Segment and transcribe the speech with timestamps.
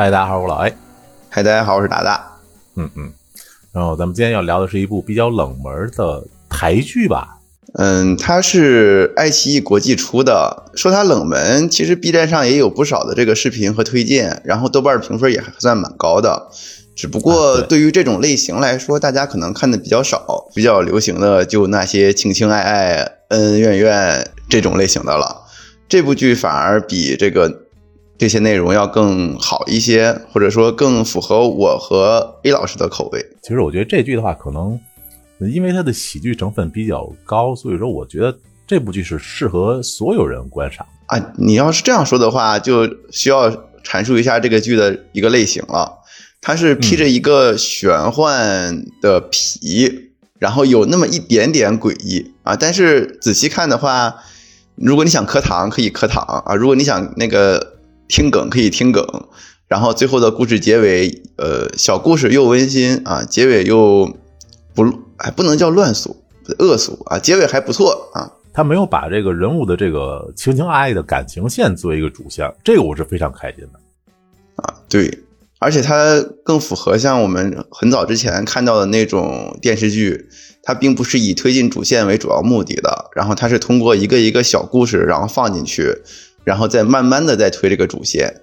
[0.00, 0.72] 嗨，大家好，我是老 A。
[1.28, 2.38] 嗨，大家好，我是达达。
[2.74, 3.12] 嗯嗯，
[3.70, 7.36] 然后咱们今天要聊的是一部比较冷门的台剧吧。
[7.74, 10.70] 嗯，它是爱奇艺国际出的。
[10.74, 16.48] 说它冷门，其实 B 站上也有不少的这个视频和推荐，然后豆瓣评分也还算蛮高的。
[16.96, 22.94] 只不过对于这种类型来说，大家可能看的比较少，比较流行的就那些情情爱爱、
[23.28, 25.42] 恩恩怨怨这种类型的了。
[25.90, 27.64] 这部剧反而比这个
[28.20, 33.26] 这些内容要更好一些，或者说更符合我和 A 老师的口味。
[33.40, 34.78] 其实我觉得这剧的话，可能
[35.50, 41.32] 因为它的喜剧成分比较高，所以说我觉得这部剧是适合所有人观赏啊。
[41.38, 43.50] 你要是这样说的话，就需要
[43.82, 46.00] 阐述一下这个剧的一个类型了。
[46.42, 52.54] 它是披着一个玄幻的皮，然后有那么一点点诡异啊。
[52.54, 54.16] 但是仔细看的话，
[54.74, 57.79] 如果你想磕糖，可以磕糖啊；如果你想那个
[58.10, 59.02] 听梗，可以听梗。
[59.68, 64.14] 然后最后的故事结尾，呃，小故事又温馨啊，结尾又
[64.74, 64.84] 不
[65.16, 66.16] 哎不能叫乱俗，
[66.58, 68.32] 恶俗啊，结尾还不错啊。
[68.52, 73.78] 他没有把这个人物的这个情情爱爱的感情线作为一个主线，这个我是非常开心的
[74.56, 74.74] 啊。
[74.88, 75.20] 对。
[75.62, 80.26] 而且它更符合像我们很早之前看到的那种电视剧，
[80.62, 85.98] 它并不是以推进主线为主要目的的，然后它是通过一个一个小故事，然后放进去，
[86.50, 88.42] 然后再慢慢的再推这个主线，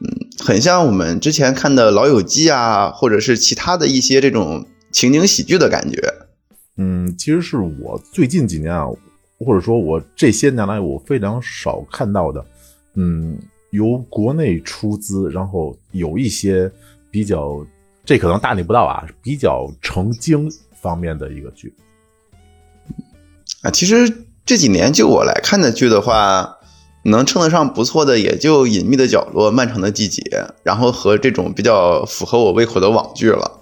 [0.00, 0.08] 嗯，
[0.38, 6.00] 很像我们之前看的《老友记》啊，或者是其他的一些这种情景喜剧的感觉。
[6.78, 8.86] 嗯，其实是我最近几年啊，
[9.38, 12.42] 或者说我这些年来我非常少看到的，
[12.94, 13.38] 嗯。
[13.72, 16.70] 由国内出资，然后有一些
[17.10, 17.66] 比较，
[18.04, 20.46] 这可能大逆不道啊，比较成精
[20.82, 21.72] 方面的一个剧
[23.62, 23.70] 啊。
[23.70, 26.58] 其实这几年就我来看的剧的话，
[27.04, 30.22] 能称得上不错的，也就《隐秘的角落》《漫长的季节》，
[30.62, 33.60] 然后和这种比较符合我胃口的网剧了。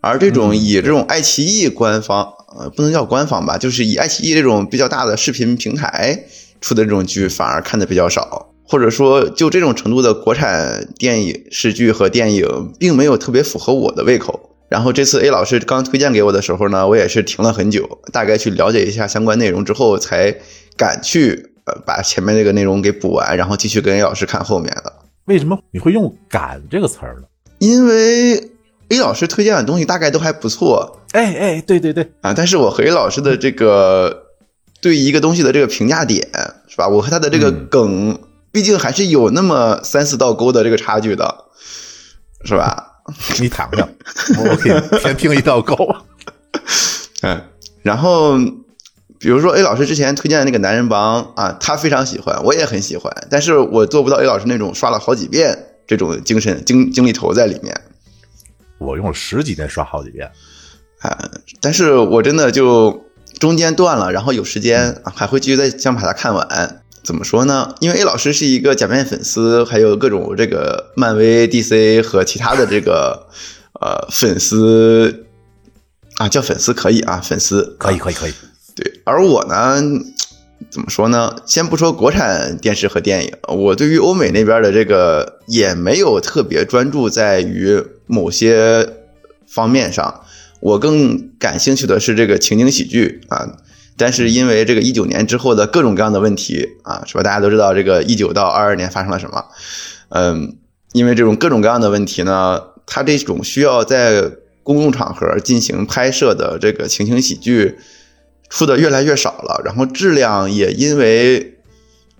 [0.00, 6.24] 而这种以这种爱奇艺官方，呃，不能叫官方吧，就是以爱奇艺这种比较大的视频平台
[6.60, 8.52] 出的这种剧，反而看的比较少。
[8.70, 14.50] 或者说，就这种程度的国产电影、视剧和电影，并没有特别符合我的胃口。
[14.68, 20.36] 然后这次 A 老师刚推荐给我的时候呢，我也是停了很久，大概去了解一下相关内容之后，才
[20.76, 24.92] 敢去呃把前面这个内容给补完，然后继续跟 A 老师看后面的。
[25.26, 27.28] 为什么你会用“赶”这个词儿呢？
[27.58, 28.36] 因为
[28.88, 31.00] A 老师推荐的东西大概都还不错。
[31.12, 32.32] 哎哎，对对对啊！
[32.34, 34.24] 但是我和 A 老师的这个
[34.80, 36.26] 对一个东西的这个评价点
[36.68, 36.88] 是吧？
[36.88, 38.18] 我和他的这个梗。
[38.50, 41.44] 毕竟还是有那么三四道沟的这个差距的，
[42.44, 43.02] 是吧？
[43.38, 43.86] 你躺下，
[44.38, 45.76] 我可以先听一道沟。
[47.20, 47.40] 嗯，
[47.82, 48.38] 然后
[49.18, 57.80] 比如说 A 老师之前推荐的那个男人帮啊，他非常喜欢，我也很喜欢，但是我做不到 A 老师那种刷了好几遍这种精神精精力头在里面。
[58.78, 60.30] 我用了十几天刷好几遍
[61.00, 61.30] 啊，
[61.60, 63.04] 但是我真的就
[63.38, 66.82] 中间断了，然后有时间还会继续再想把它看完。
[67.04, 67.74] 怎么说呢？
[67.80, 73.28] 因为 A 老师是一个假面粉丝，还有各种这个漫威、DC 和其他的这个
[73.80, 75.24] 呃粉丝
[76.18, 78.32] 啊，叫粉丝可以啊，粉丝可以可以可以。
[78.78, 79.82] 对，而我呢，
[80.70, 81.34] 怎么说呢？
[81.44, 88.88] 先不说国产电视和电影，我对于欧美那边的这个也没有特别专注在于某些
[89.48, 90.20] 方面上，
[90.60, 93.56] 我更感兴趣的是这个情景喜剧啊。
[93.96, 97.24] 但是因为这个一九年之后的各种各样的问题啊，是吧？
[97.24, 99.44] 大家都知道这个一九到二二年发生了什么？
[100.10, 100.56] 嗯，
[100.92, 104.30] 因为这种各种各样的问题呢，它这种需要在
[104.62, 107.76] 公共场合进行拍摄的这个情景喜剧
[108.48, 111.58] 出的越来越少了，然后质量也因为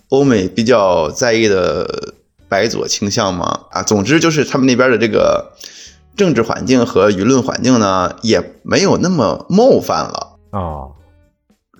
[0.08, 2.14] 欧美比较在意的
[2.48, 5.52] 白左倾向嘛，啊，总之就是他们那边的这个
[6.16, 10.94] 政治环境和舆论环境呢，也没有那么冒犯了啊。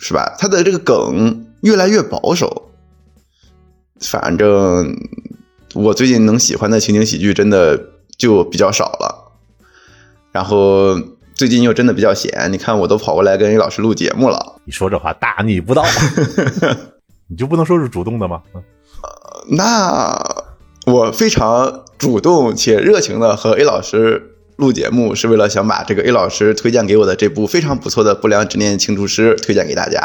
[0.00, 0.36] 是吧？
[0.38, 2.70] 他的这个梗越来越保守，
[4.00, 4.96] 反正
[5.74, 7.76] 我最近能喜欢的情景喜剧真的
[8.16, 9.32] 就比较少了。
[10.30, 10.96] 然后
[11.38, 14.56] 最近又真的比较闲，你看我都跑过来跟老师录节目了。
[14.64, 15.84] 你说这话大逆不道，
[17.30, 18.42] 你就不能说是主动的吗？
[19.50, 20.20] 那
[20.84, 24.34] 我非常主动且热情的和 A 老师。
[24.56, 30.00] 录节目是为了想把这个 A 老师推荐给我的这部非常不错的《不良执念清除师》推荐给大家。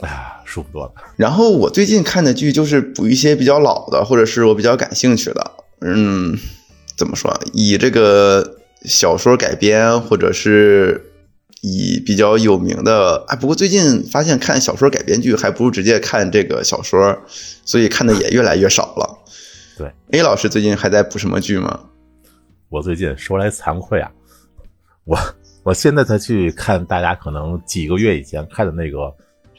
[0.00, 0.92] 哎呀，舒服多了。
[1.14, 5.52] 然后我最近看的剧就是补一些比较老的，或者是我比较感兴趣的。
[5.82, 6.36] 嗯，
[6.96, 7.32] 怎么说？
[7.52, 11.12] 以这个小说改编，或者是
[11.62, 13.24] 以比较有名的。
[13.28, 17.18] 哎，不过最近发现看小说改编剧还不如直接看这个小说，
[17.64, 19.18] 所以看的也越来越少了。
[19.76, 21.80] 对，A 老师最近还在补什么剧吗？
[22.68, 24.10] 我最近说来惭愧啊，
[25.04, 25.18] 我
[25.62, 29.12] 我现在才去看大家可能几个月以前看的那个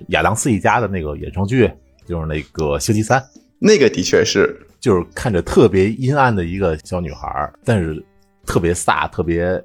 [0.09, 1.71] 亚当斯一家的那个衍生剧，
[2.07, 3.23] 就是那个星期三，
[3.57, 8.03] 那个的确是，就是看着特别阴暗的一个小女孩，但是
[8.45, 9.63] 特别飒，特别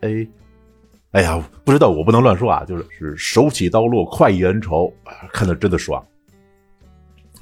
[0.00, 0.26] 哎。
[1.12, 4.92] 哎呀，不知道，我不能乱说啊，就是是手起刀落，快意恩仇，
[5.32, 6.04] 看的真的爽。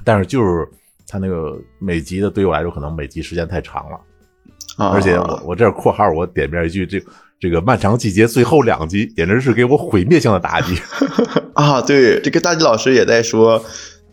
[0.04, 0.68] 但是就是
[1.08, 3.98] 他那个每集的，对于我来说，可能每集时间太长了，
[4.76, 7.02] 而且我我这括号，我点名一句，这
[7.40, 10.78] 这个漫长季节最后两集，简直是给我毁灭性的打击
[11.54, 11.82] 啊！
[11.82, 13.60] 对，这个大吉老师也在说，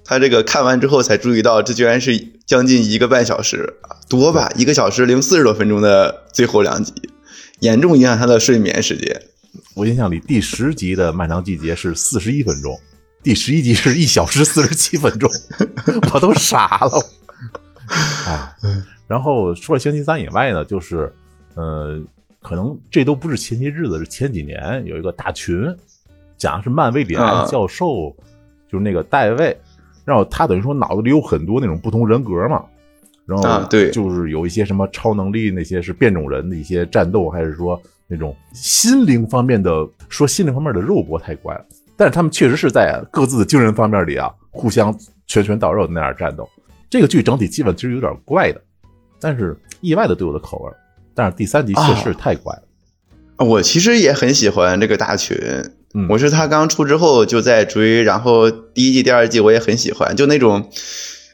[0.03, 3.73] 他这个看完之后才注意到，这居然是将近一个半小时
[4.09, 6.93] 多吧，一个小时零四十多分钟的最后两集，
[7.59, 9.21] 严重影响他的睡眠时间。
[9.75, 12.77] 我印象里第十集的漫长季节是四十一分钟。
[13.23, 15.29] 第十一集是一小时四十七分钟，
[16.13, 17.05] 我都傻了。
[18.25, 18.55] 啊，
[19.07, 21.13] 然后除了星期三以外呢，就是，
[21.53, 22.01] 呃，
[22.41, 25.53] 可能这都不是前些日子，是前几年有一个大群，
[26.37, 28.15] 讲的是漫威里的教授，
[28.71, 29.55] 就是那个戴维，
[30.11, 32.65] 然后他等于说脑子里有很多那种不同人格嘛，
[33.25, 41.65] 然后对，就是有一些什么超能力，那些是变种人的一些战斗，还是说那种心灵方面的，说心灵方面的肉搏太怪了。
[41.95, 44.93] 但是他们确实是在各自的精神方面里啊，互相
[45.27, 46.49] 拳拳到肉的那样战斗。
[46.89, 48.61] 这个剧整体气氛其实有点怪的，
[49.19, 50.71] 但是意外的对我的口味。
[51.13, 53.45] 但是第三集确实太怪了。
[53.45, 55.37] 我其实也很喜欢这个大群，
[56.09, 60.69] 我是他刚出之后就在追，然后第一季、第二季我也很喜欢，就那种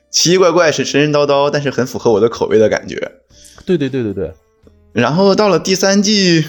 [0.10, 2.96] 奇奇怪怪、神神神叨叨，但是很符合我的口味的感觉。
[3.66, 4.34] 对对对对对。
[4.94, 6.44] 然后到了第三季，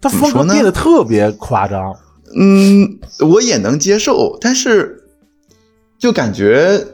[0.00, 1.94] 他风格变得特别夸张。
[2.36, 5.04] 嗯，我也能接受，但是
[5.98, 6.84] 就感觉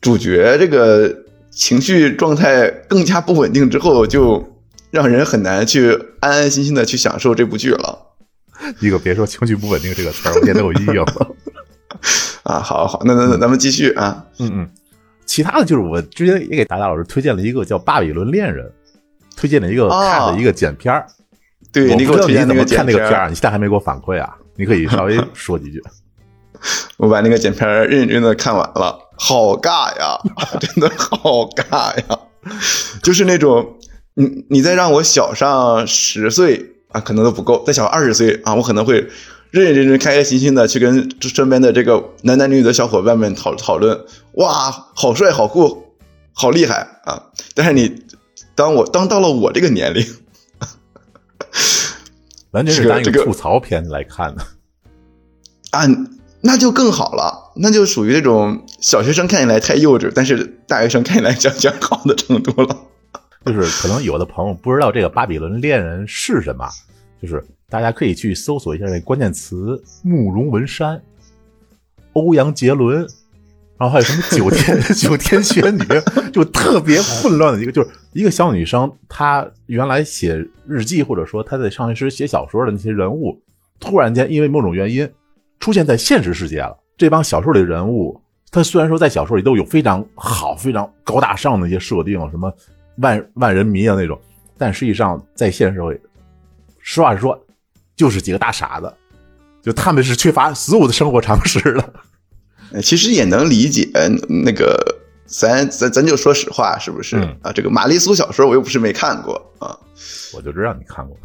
[0.00, 4.56] 主角这个情绪状态更加不稳定之后，就
[4.90, 8.07] 让人很难去安安心心的去享受这部剧了。
[8.80, 11.36] 一个别说情绪不稳定这个词儿，我现在有阴影了。
[12.42, 14.24] 啊，好好，那那那咱们继续啊。
[14.38, 14.70] 嗯嗯，
[15.26, 18.64] 其他的就是我之前也给达达老师推荐了一个叫《巴比伦恋人》，
[19.36, 21.06] 推荐了一个看的一个剪片儿。
[21.72, 23.28] 对，你给我推荐怎么看那个片儿？
[23.28, 24.34] 你现在还没给我反馈啊？
[24.56, 25.82] 你可以稍微 说几句。
[26.96, 30.18] 我把那个剪片认认真的看完了，好尬呀，
[30.58, 32.18] 真的好尬呀！
[33.02, 33.76] 就是那种，
[34.14, 39.06] 你你再让我小上十岁啊，可能都不够；再小二十岁啊，我可能会
[39.50, 43.98] 认认真真、开开心心的去跟身边的这个男男女女的小伙伴们讨讨论。
[44.32, 45.94] 哇，好帅，好酷，
[46.32, 47.22] 好厉害啊！
[47.54, 48.02] 但是你
[48.54, 50.04] 当我当到了我这个年龄。
[52.52, 54.42] 完全是当一个吐槽片来看的，
[55.70, 55.86] 啊，
[56.40, 62.74] 那就更好了，那就属于那种小学生看起来太幼稚，但是大学生看起来讲讲好的程度了。
[63.48, 66.68] 就是可能有的朋友不知道这个《巴比伦恋人》是什么，
[67.20, 71.00] 就是大家可以去搜索一下那关键词：慕容文山、
[72.12, 73.06] 欧阳杰伦。
[73.80, 75.84] 然后还有什么九天 九天玄女，
[76.32, 83.40] 就特别混乱的一个，就是一个小女生，她原来写日记或者说她在上学时写小说的那些人物，
[83.78, 85.08] 突然间因为某种原因
[85.60, 86.76] 出现在现实世界了。
[86.96, 88.20] 这帮小说里的人物，
[88.50, 92.52] 他虽然说在小说里都有非常好、非常高大上的一些设定，什么
[92.98, 94.20] 万万人迷啊那种，
[94.56, 96.00] 但实际上在现实社会，
[96.80, 97.38] 实话实说，
[97.96, 98.92] 就是几个大傻子，
[99.62, 101.92] 就他们是缺乏所有的生活常识的。
[102.82, 103.88] 其实也能理解，
[104.44, 104.76] 那个
[105.26, 107.50] 咱咱咱就说实话，是不是啊？
[107.52, 109.74] 这个玛丽苏小说我又不是没看过啊，
[110.34, 111.16] 我就知道你看过。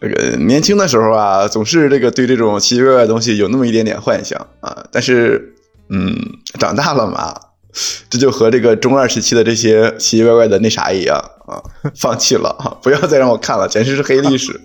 [0.00, 4.84] 这 个年轻的时候啊，总是这个对这种奇奇怪怪的东西有那么一点点幻想啊。
[4.92, 5.54] 但是，
[5.88, 6.14] 嗯，
[6.58, 7.34] 长大了嘛，
[8.08, 11.62] 这就和这个中二时期的这些奇奇怪怪的那啥一样啊，
[11.96, 14.60] 放弃了啊，不要再让我看了，简直是黑历史。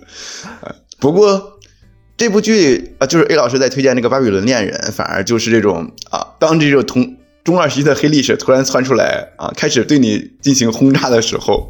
[1.00, 1.56] 不过。
[2.16, 11.66] 这部剧啊，就是 A 老师在推荐那个《巴比伦恋人》，反而就是这种啊，当这种同中二时期的黑历史突然窜出来啊，开始对你进行轰炸的时候，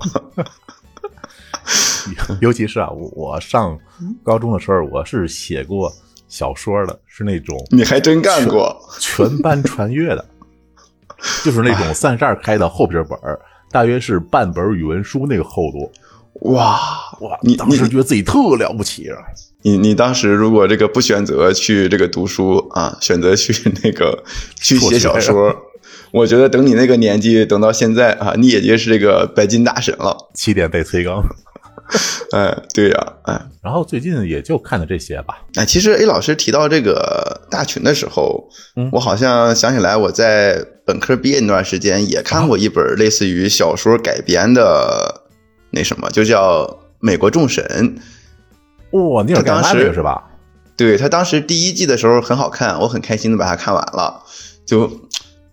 [2.43, 3.79] 尤其是啊，我上
[4.25, 5.93] 高中的时候，我是写过
[6.27, 10.27] 小说的，是那种你还真干过全班传阅的，
[11.45, 13.19] 就是那种三十二开的厚皮本
[13.71, 15.91] 大约是半本语文书那个厚度。
[16.43, 16.79] 哇
[17.21, 17.39] 哇！
[17.43, 19.17] 你当时觉得自己特了不起啊！
[19.63, 24.25] 你你当时如果这个不选择去这个读书啊，选择去那个
[24.55, 25.55] 去写小说，
[26.13, 30.17] 我觉得等你那个年纪，等到现在啊，你也就是这个白金大神了。
[30.33, 31.23] 起点被催更，
[32.33, 35.39] 哎，对呀，哎，然后最近也就看的这些吧。
[35.57, 45.23] 哎，其实 A 老师提到这个大群的时候，嗯我好像想起来我在本科毕业那段时间也看过一本类似于小说改编的
[45.71, 46.65] 那什么，就叫
[47.01, 47.65] 《美国众神》。
[49.15, 50.25] 哇、尼尔盖他当时曼那个是吧？
[50.77, 54.23] 对他当时第一季的时候很好看，我很开心的把它看完了，
[54.65, 54.91] 就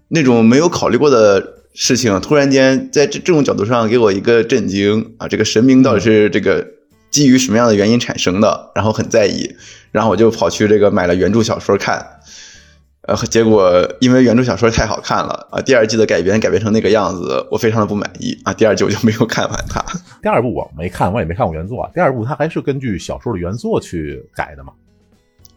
[0.07, 5.27] 那种没有考虑过的事情，突然间在这这种角度上给我一个震惊啊！
[5.27, 6.65] 这个神明到底是这个
[7.11, 8.71] 基于什么样的原因产生的？
[8.73, 9.55] 然后很在意，
[9.91, 12.03] 然后我就跑去这个买了原著小说看，
[13.01, 19.79] 呃，结果因为原著小说太好看了啊，第二季的改编改编成那个样子，我非常的不满意啊，第二季我就没有看完它。
[20.23, 21.91] 第二部我没看，我也没看过原作啊。
[21.93, 24.73] 第二部它还是根据小说的原作去改的嘛。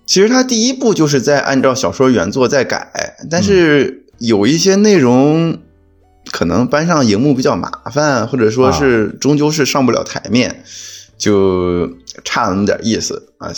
[0.05, 5.59] 其实它第一部就是在按照小说原作在改，但是有一些内容
[6.31, 10.63] 可能搬上荧幕比较麻烦，或者说是终究是上不了台面，
[11.17, 11.89] 就
[12.25, 13.53] 差那么点意思啊。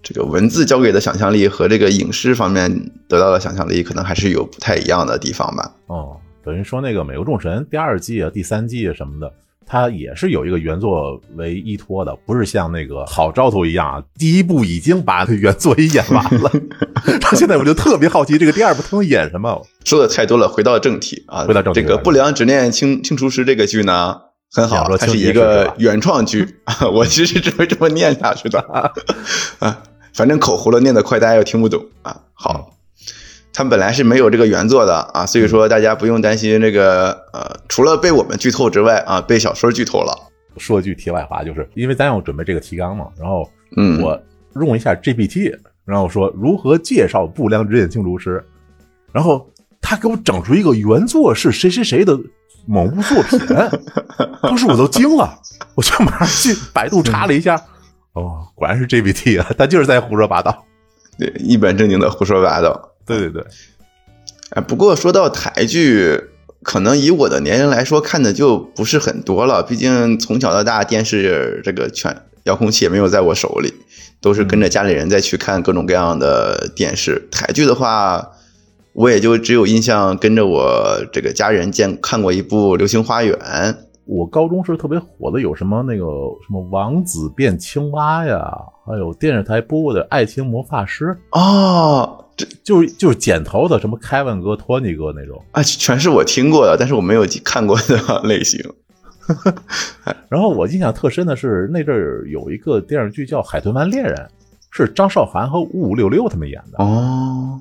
[0.00, 5.74] 这个文字交给的想象力和这个影视方面得到的想象力，可能还是有不太一样的地方吧。
[5.88, 9.32] 哦，等于说那个《美国众神》第二季啊、第三季啊什么的，
[9.68, 16.50] 它也是有一个原作为依托的，不是像那个好兆头一样啊，第一部已经把原作也演完了。
[17.20, 19.62] 到现在我就特别好奇，这个第二部他们演什么？
[19.84, 21.44] 说的太多了，回到正题啊。
[21.44, 24.16] 回到正题这个《不良执念清清除师》这个剧呢，
[24.50, 26.88] 很好，说它是一个原创剧啊。
[26.88, 28.58] 我其实只会这么念下去的
[29.58, 29.82] 啊，
[30.14, 32.16] 反正口胡了念得快，大家又听不懂啊。
[32.32, 32.70] 好，
[33.58, 40.16] 它本来是没有这个原作的啊，所以说大家不用担心这个呃，除了被我们剧透之外啊，被小说剧透了。
[40.58, 44.22] 说句题外话，就是因为咱要准备这个提纲嘛，然后嗯，我
[44.60, 45.52] 用一下 GPT，
[45.84, 48.44] 然后说如何介绍不良执念清除师，
[49.10, 49.50] 然后
[49.80, 52.16] 他给我整出一个原作是谁谁谁的
[52.64, 53.40] 某部作品，
[54.40, 55.36] 当时我都惊了，
[55.74, 57.60] 我就马上去百度查了一下，
[58.12, 60.64] 哦，果然是 GPT 啊，他就是在胡说八道。
[61.18, 62.90] 对，一本正经的胡说八道。
[63.08, 63.46] 对对对，
[64.50, 66.20] 哎，不过说到台剧，
[66.62, 69.62] 可能以我的年龄来说，看的就不是很多了。
[69.62, 73.72] 毕竟从小到大，电视这个全遥控器也没有在我手里，
[74.20, 77.26] 都是跟着家里人再去看各种各样的电视。
[77.30, 78.30] 台剧的话，
[78.92, 83.34] 我也就只有印象跟着我这个家人见看过一部《流星花园》。
[84.06, 86.04] 我高中时特别火的有什么那个
[86.40, 88.50] 什么王子变青蛙呀，
[88.86, 95.44] 还有电视台播过的《爱情魔法师》，哦，这就是就是剪头的什么凯文哥、托尼哥那种。
[95.52, 98.58] 啊，全是我听过的，但是我没有看过的类型。
[100.30, 104.14] 然后我印象特深的是那阵儿有一个电视剧叫《海豚湾恋人》，
[104.70, 107.60] 是张韶涵和五五六六他们演的，哦，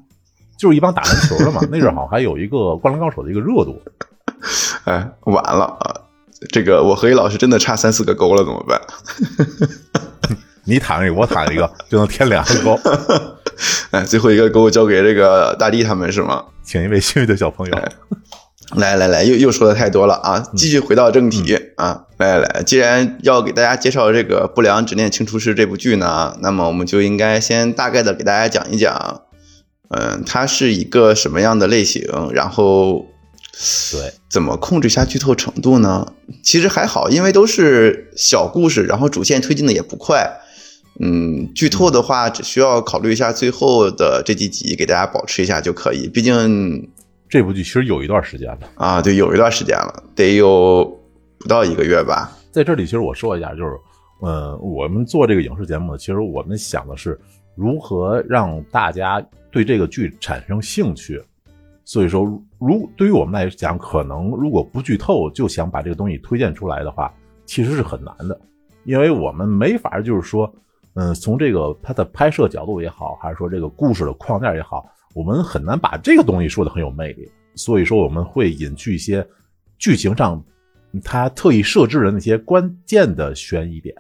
[0.57, 1.59] 就是一帮打篮球的嘛。
[1.69, 3.81] 那阵儿好像还有一个《灌篮高手》的一个热度。
[4.85, 6.01] 哎，完了啊！
[6.51, 8.79] 这个我和一老师真的差三四个勾了，怎么办？
[10.63, 12.79] 你躺一个，我躺一个，就能添两个勾。
[13.91, 16.45] 哎，最后一个给我交给这个大力他们是吗？
[16.63, 17.77] 请一位幸运的小朋友。
[18.75, 20.45] 来来来，又又说的太多了啊！
[20.53, 22.03] 继续回到正题、啊！
[22.17, 29.21] 来来来，既然要给大家介绍这个《不良执念清除师》这部剧呢，那么我们就应该先大概的给大家讲一讲，
[29.87, 33.05] 嗯，它是一个什么样的类型，然后
[33.93, 36.05] 对，怎么控制一下剧透程度呢？
[36.43, 40.41] 其实还好，因为都是小故事，然后主线推进的也不快。
[40.99, 46.07] 嗯，剧透的话，只需要考虑一下最后的这几集，给大家保持一下就可以。
[46.07, 46.89] 毕竟
[47.29, 48.59] 这部剧其实有一段时间了。
[48.75, 50.83] 啊，对，有一段时间了，得有
[51.39, 52.31] 不到一个月吧。
[52.51, 53.77] 在这里，其实我说一下，就是，
[54.23, 57.19] 嗯，我们做这个影视节目呢，其实我们想的是
[57.55, 61.21] 如何让大家对这个剧产生兴趣。
[61.85, 62.23] 所以说，
[62.59, 67.13] 如对于我们来讲，可能如果不剧透就想把这个东西推荐出来的话，
[67.45, 68.37] 其实是很难的，
[68.83, 70.53] 因为我们没法就是说，
[70.99, 77.31] 嗯，从这个它的拍摄角度也好，还是说这个故事的框架也好，我们很难把这个东西说的很有魅力。
[77.55, 79.25] 所以说，我们会隐去一些
[79.77, 80.43] 剧情上
[81.03, 83.95] 他特意设置的那些关键的悬疑点，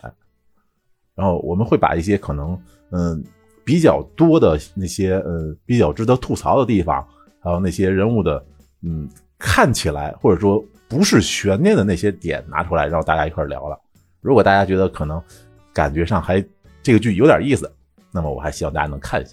[1.13, 2.59] 然后我们会把一些可能
[2.91, 3.23] 嗯
[3.63, 7.07] 比较多的那些呃比较值得吐槽的地方，
[7.39, 8.43] 还有那些人物的
[8.81, 13.79] 嗯看起来或者说不是悬念的那些点拿出来，让大家一块儿聊了。
[14.19, 15.21] 如果大家觉得可能
[15.73, 16.43] 感觉上还
[16.87, 17.69] 这个剧有点意思，
[18.13, 19.31] 那么我还希望大家能看一下。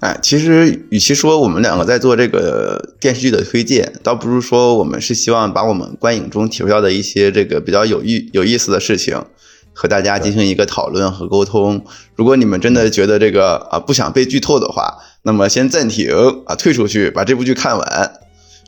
[0.00, 9.24] 哎，其实与其说我们两个在做这个电视剧的推荐，倒不如说我们是希望把我们观影中体会到的一些这个比较有意有意思的事情，
[9.72, 11.82] 和大家进行一个讨论和沟通。
[12.14, 16.10] 如果你们真的觉得这个啊不想被剧透的话，那么先暂停
[16.44, 18.12] 啊，退出去把这部剧看完，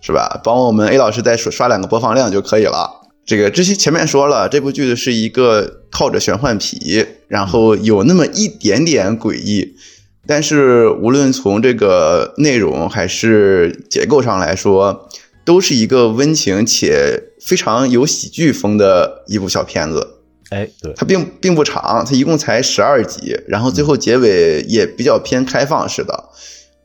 [0.01, 0.41] 是吧？
[0.43, 3.02] 帮我们 A 老师再刷刷两个播放量就可以了。
[3.25, 9.77] 这个之前前面说了，这部剧是一个套着玄幻皮，然后有那么一点点诡异，
[10.27, 15.09] 但是无论从这个内容还是结构上来说，
[15.45, 20.19] 都是一个温情且非常有喜剧风的一部小片子。
[20.51, 26.25] 哎，对，它并并不长，它一共才十二集，然后最后结尾也比较偏开放式的，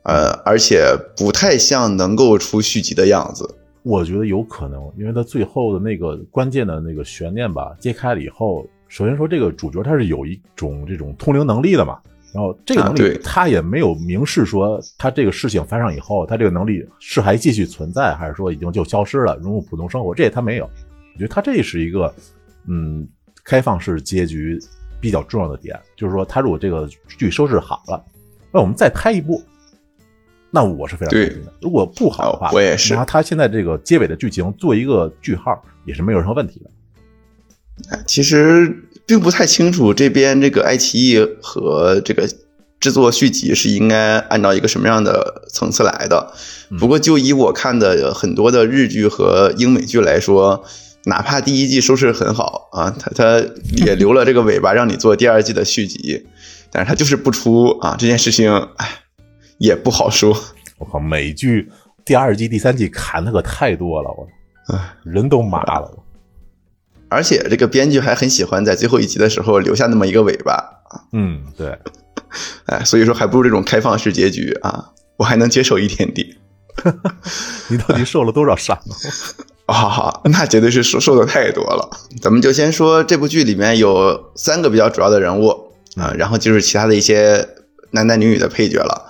[0.03, 3.56] 呃，而且不太像能够出续集的样子。
[3.88, 11.98] 我觉得有可能，因为它最后的那个关键的那个悬念吧，揭开了以后，首先说这个主角他是有一种这种通灵能力的嘛，
[12.34, 20.65] 然后这个能力他也没有明示说他这个事情发生以后，他这个能力是还继续存在，还是说已经就消失了，融入普通生活，这他没有。
[20.65, 22.13] 我觉得他这是一个
[22.67, 23.08] 嗯
[23.46, 24.60] 开放式结局
[25.00, 28.03] 比较重要的点，就是说他如果这个剧收拾好了，
[28.51, 29.41] 那我们再拍一部。
[30.57, 31.53] 那我是非常开心的。
[31.61, 32.95] 如果不好的话，我也是。
[32.95, 37.99] 拿他现在这个结尾的剧情做一个句号，也是没有任何问题的。
[38.07, 42.27] 其实并不太清楚这边这个爱奇艺和这个
[42.79, 46.33] 制作续集是应该按照一个什么样的层次来的。
[46.79, 50.63] 不过就以我看的很多的日剧和英美剧来说，
[51.03, 53.45] 哪怕第一季收视很好啊，他他
[53.85, 56.25] 也留了这个尾巴让你做第二季的续集，
[56.71, 59.03] 但是他就是不出啊，这件事情，哎。
[59.57, 60.37] 也不好说，
[60.77, 61.71] 我靠，美剧
[62.05, 64.27] 第二季、第三季砍的可太多了，我，
[64.73, 66.03] 唉，人都麻了。
[67.09, 71.01] 而且这个编剧还很喜欢在最后一集的时候留下那么一个尾巴啊。
[71.13, 71.77] 嗯，对，
[72.65, 76.27] 哎，所以说还不如这种开放式结局啊，我还能接受一点点。
[77.69, 78.77] 你到底受了多少伤？
[79.67, 81.89] 啊，那绝对是受受的太多了。
[82.21, 87.47] 咱们就先说这部剧里面有三个比较主要的人物啊，然后就是其他的一些
[87.91, 89.09] 男男女女的配角了。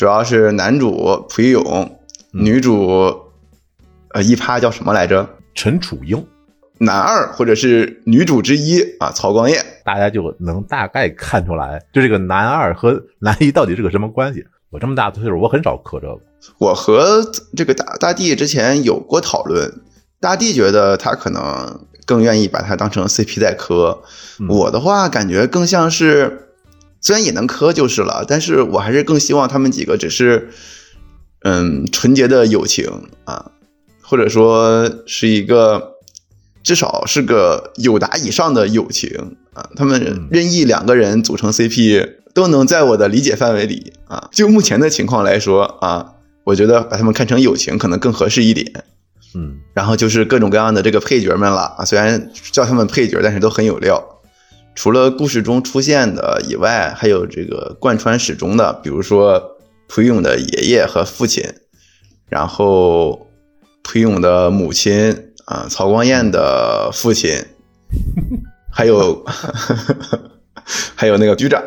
[0.00, 2.00] 主要是男主蒲一永，
[2.32, 2.88] 女主
[4.14, 5.28] 呃一趴叫什么来着？
[5.54, 6.26] 陈楚英，
[6.78, 14.42] 男二或者是女主之一啊，曹光彦，大家就能大概看出来，就这个男二和男一到底是个什么关系。
[14.70, 16.18] 我这么大岁数，我很少磕这个。
[16.56, 17.20] 我和
[17.54, 19.82] 这个大大地之前有过讨论，
[20.18, 24.02] 大地觉得他可能更愿意把他当成 CP 在磕，
[24.48, 26.46] 我的话感觉更像是。
[27.00, 30.50] 虽然也能磕就是了，但是我还是更希望他们几个只是，
[31.42, 33.52] 嗯，纯洁的友情啊，
[34.02, 35.94] 或者说是一个
[36.62, 39.70] 至少是个友达以上的友情啊。
[39.76, 44.28] 他们任意两个人组成 CP 都能在我的理解范围里啊。
[44.30, 48.84] 就目前的情况来说啊，我觉得把他们看成友情可能更合适一点。
[49.34, 54.19] 嗯，然后就是各种各样的这个配角们了啊，虽然叫他们配角，但是都很有料。
[54.74, 61.44] 除了故事中出现的以外，还有这个贯穿始终的，比如说裴勇的爷爷和父亲，
[62.28, 63.26] 然后
[63.82, 67.44] 裴勇的母亲啊，曹光彦的父亲，
[68.72, 69.24] 还有
[70.94, 71.62] 还有那个局长，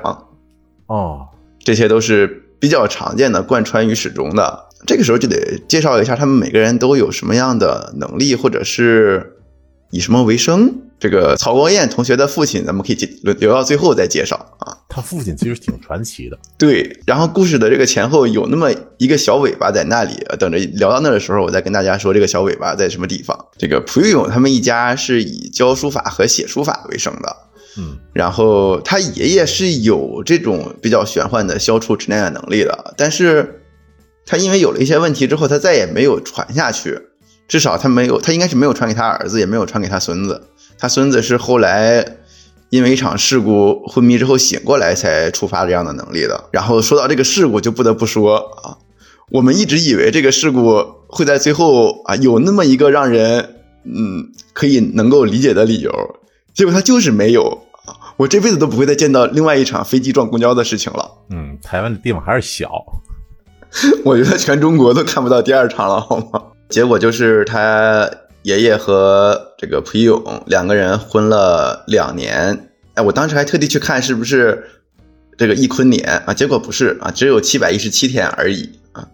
[0.88, 1.28] 哦，
[1.60, 4.70] 这些都是比较常见的贯穿于始终的。
[4.88, 9.38] 这个时候就得介绍一下他们每个人都有什么样的能力，或者是
[9.92, 10.83] 以什么为生。
[11.00, 14.78] 这个曹光彦同学的父亲，咱们可以留留到最后再介绍啊。
[14.88, 17.00] 他父亲其实挺传奇的，对。
[17.06, 23.38] 然后故事的这个前后有那么一个小尾巴在那里，等着聊到那的时候，我再跟大家说这个小尾巴在什么地方。
[23.58, 27.36] 这个蒲玉勇他们一家是以教书法和写书法为生的，
[27.78, 27.98] 嗯。
[28.14, 33.64] 然后他爷爷是有这种比较玄幻的消除执念的能力的，但是
[34.26, 36.98] 他因为有了一些问题之后，他再也没有传下去，
[37.48, 40.50] 至少他没有，他应该是没有传给他儿子，也没有传给他孙子。
[40.78, 42.18] 他孙子是后来
[42.70, 46.46] 因为一场事故昏迷之后醒过来才触发这样的能力的。
[46.52, 48.78] 然后说到这个事故，就不得不说啊，
[49.30, 55.92] 我们一直以为这个事故会在最后啊有那么一个让人嗯可以能够理解的理由，
[56.54, 57.48] 结果他就是没有
[57.86, 58.16] 啊。
[58.18, 61.12] 我这辈子都不会再见到另外一场飞机撞公交的事情了。
[61.30, 62.70] 嗯，台湾的地方还是小，
[64.04, 66.42] 我觉得全中国都看不到第二场了，好吗？
[66.70, 68.10] 结果就是他。
[68.44, 74.64] 爷爷和这个蒲一勇两个人婚了两年，哎，我当时还特地去看是不是
[75.38, 79.08] 这个一坤年啊，结果不是啊，只有七百一十七天而已啊，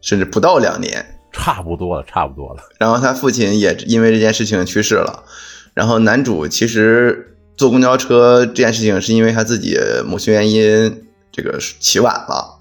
[0.00, 2.62] 甚至不到两年，差不多了，差不多了。
[2.78, 5.24] 然后他父亲也因为这件事情去世了，
[5.72, 12.60] 然后男主其实坐公交车这件事情是因为他自己某些原因这个起晚了，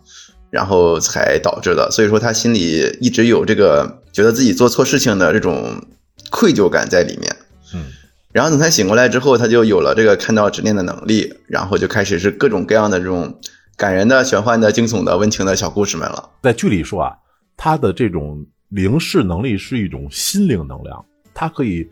[0.52, 5.86] 然后才导致的，所以说他心里一直有这个觉得自己做错事情的这种。
[6.32, 7.36] 愧疚感在里面，
[7.74, 7.86] 嗯，
[8.32, 13.40] 然后等他醒过来之后，他就有了这个看到执念的能力，然后就开始是各种各样的这种
[13.78, 16.32] 感人的、玄幻的、惊悚的、温情的小故事们了。
[16.42, 17.14] 在剧里说啊，
[17.56, 21.88] 他的这种灵视能力是一种心灵能量，他可以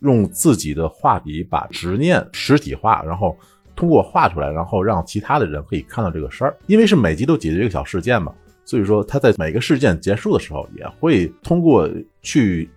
[0.00, 3.36] 用自己的画笔把执念实体化，然后
[3.76, 6.56] 通过画出来，然后让其他的人可以看到这个事儿。
[6.66, 8.32] 因为是每集都解决一个小事件嘛，
[8.64, 11.88] 所以说他在每个事件结束的时候，也会通过
[12.22, 12.68] 去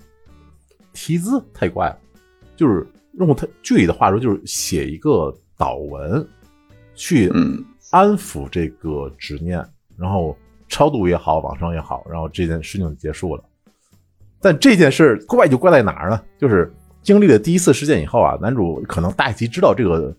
[0.94, 1.98] 提资，太怪了，
[2.56, 6.28] 就是用他剧里的话说，就是写一个祷文，
[6.94, 9.64] 去嗯安抚这个执念，
[9.98, 13.44] 然后超度也好，往生也好，然后这件事情就结束了。
[14.42, 16.22] 但这件事怪就怪在哪儿呢？
[16.38, 16.72] 就是
[17.02, 20.16] 经历了第一次事件以后啊，男主可能大体知道这个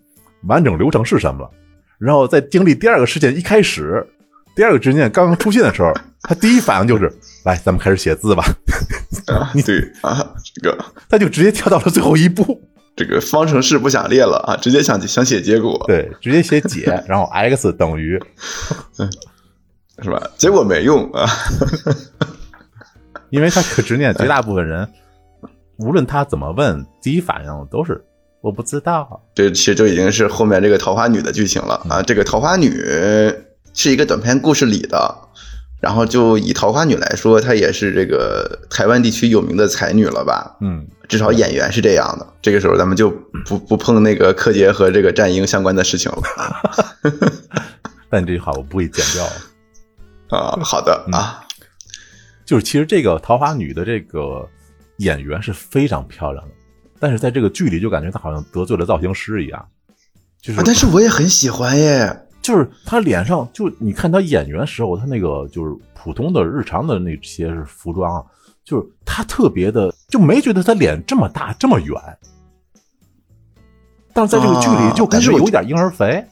[0.47, 1.51] 完整流程是什么了，
[1.99, 4.05] 然后在经历第二个事件一开始，
[4.59, 7.09] 第二个执念刚刚出现的时候，他第一反应就是
[7.45, 8.43] 来，咱们开始写字吧，
[9.33, 10.77] 啊，对啊，这个
[11.09, 12.61] 他就直接跳到了最后一步，
[12.97, 18.21] 这个方程式不想列了啊，直接想想写结果，对，直接写解， 然后 x 等于
[20.03, 20.21] 是吧？
[20.37, 21.25] 结果没用啊，
[23.31, 24.89] 因为他这个执念，绝大部分人
[25.77, 28.05] 无论他怎么问，第一反应都是
[28.41, 29.23] 我不知道。
[29.37, 32.03] 这其实就已经是后面这个桃花女的剧情了啊。
[32.03, 32.71] 这个桃花女
[33.79, 35.17] 是一个短篇故事里的，
[35.81, 40.57] 然后就以桃花女来说，她也是这个台湾地区有名的才女了吧？
[40.61, 42.27] 嗯，至少演员是这样的。
[42.43, 43.09] 这个时候咱们就
[43.47, 46.23] 不不碰那个柯洁和这个战鹰相关的事情了
[48.11, 49.25] 但这句话我不会剪掉。
[50.37, 50.59] 啊。
[50.61, 51.47] 好的啊，
[52.45, 54.45] 就是其实这个桃花女的这个
[54.97, 56.51] 演员是非常漂亮的，
[56.99, 59.69] 但是在这个剧里就感觉她好像得罪了造型师一样，
[60.43, 62.25] 就是、啊但是我也很喜欢耶。
[62.41, 68.25] 就是他脸上就你看他演员时候，他那个就是普通的日常的那些是服装啊，
[68.65, 71.95] 就是他特别的就没觉得他脸这么大这么圆，
[74.13, 76.25] 但是在这个剧里啊就感觉有点婴儿肥。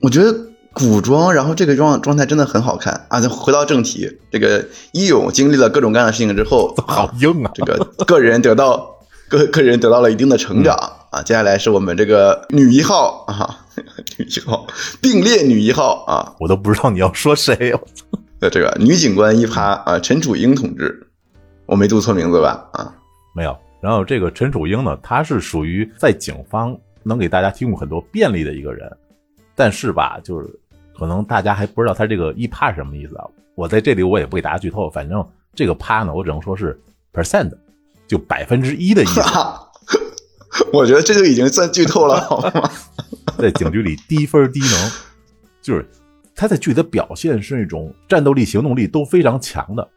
[0.00, 0.36] 我觉得
[0.74, 3.20] 古装，然后这个状状态真的很好看啊！
[3.20, 7.50] 再回到正题，这个义勇经历了各种各样的事情之后， 好硬啊！
[7.54, 10.76] 这个个人得到个个人得到了一定的成长、
[11.14, 11.22] 啊。
[11.22, 13.66] 接下来是我们这个女一号啊，
[14.18, 14.66] 女一号
[15.00, 17.72] 并列女一号啊我都不知道你要说谁。
[18.40, 21.08] 的 这个女警官一趴啊，陈楚英同志，
[21.66, 22.68] 我没读错名字吧？
[22.72, 22.94] 啊，
[23.34, 23.56] 没有。
[23.80, 28.90] 然后这个陈楚英呢，她是属于在警方能给大家提供很多便利的一个人，
[29.54, 30.48] 但是吧，就是
[30.98, 33.24] 可能大家还不知道她这个一趴是什么意思啊。
[33.54, 36.78] 我在这里我也不给大家剧透，反正这个趴呢，我只能说是
[37.12, 37.52] percent，
[38.06, 39.20] 就百分之一的意思，
[40.72, 42.70] 我觉得这就已经算剧透了， 好吗？
[43.38, 44.90] 在警局里低分低能，
[45.60, 45.88] 就是
[46.34, 49.88] 他在剧里的表现是那种战斗力、行动力都非常强的，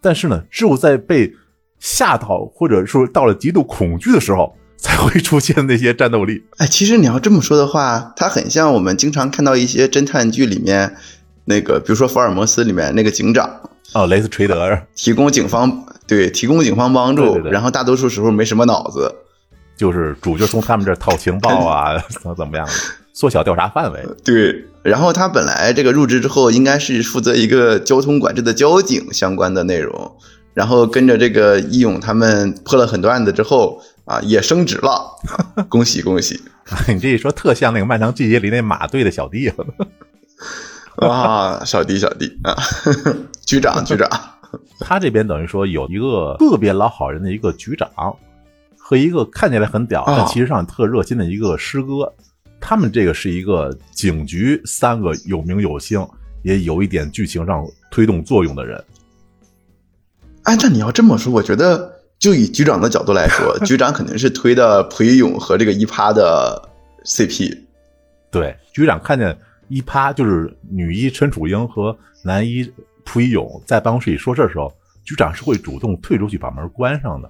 [0.00, 1.32] 但是呢，只有在被
[1.78, 6.42] 吓到或者说到了极度恐惧的时候，才会出现那些战斗力。
[6.56, 10.96] 哎，其实你要这么说的话，他很像我们经常看到一些侦探剧里面
[11.44, 13.60] 那个，比如说福尔摩斯里面那个警长
[13.92, 19.14] 哦，雷斯垂德提供警方对提供警方帮助，对对对然后大多数时候没什么脑子。
[19.76, 22.72] 就是主角从他们这儿套情报啊，怎么怎么样的，
[23.12, 24.06] 缩小调查范围。
[24.24, 30.16] 对，然后他本来这个入职之后应该是负责一个交通管制的交警相关的内容，
[30.54, 36.40] 然后跟着这个义勇他们破了很多案子之后啊，也升职了，啊 恭喜恭喜！
[36.88, 39.64] 你这一说，特像那个《漫长季节》里那马队的小弟了。
[41.06, 42.56] 啊，小弟小弟啊，
[43.44, 44.08] 局长局长，
[44.80, 47.88] 他这边等于说有一个特别老好人的一个局长，
[48.88, 52.14] 和一个看起来很屌，但其实上特热心的一个师哥。
[52.60, 56.06] 他们这个是一个警局三个有名有姓，
[56.44, 58.80] 也有一点剧情上推动作用的人。
[60.44, 66.70] 按照你要这么说，我觉得就以局长的角度来说， 局长肯定是推的蒲一勇和这个一趴的
[67.04, 67.58] CP。
[68.30, 72.72] 对，局长看见一趴就是女一陈楚英和男一
[73.04, 74.72] 蒲一勇在办公室里说事的时候，
[75.02, 77.28] 局长是会主动退出去把门关上的。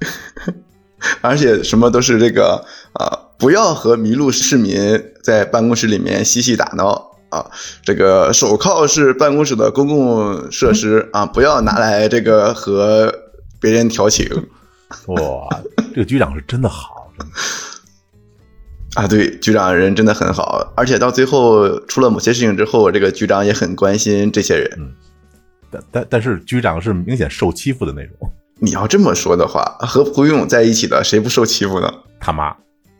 [1.20, 7.46] 而且什么都是这个啊、呃，不要和迷路市民在办公室里面嬉戏打闹啊。
[7.84, 13.12] 这个手铐是办公室的公共设施 啊，不要拿来这个和
[13.60, 14.28] 别人调情。
[15.06, 15.48] 哇，
[15.94, 17.34] 这个局长是真的好，真的。
[18.94, 24.68] 啊，对，局长人真的很好，而且到最后出了某些事情之后，这个局长也很关心这些人。
[24.78, 24.92] 嗯，
[25.70, 28.32] 但但但是局长是明显受欺负的那种。
[28.60, 31.92] 你要这么说的话，和蒲勇在一起的谁不受欺负呢？
[32.20, 32.56] 他妈，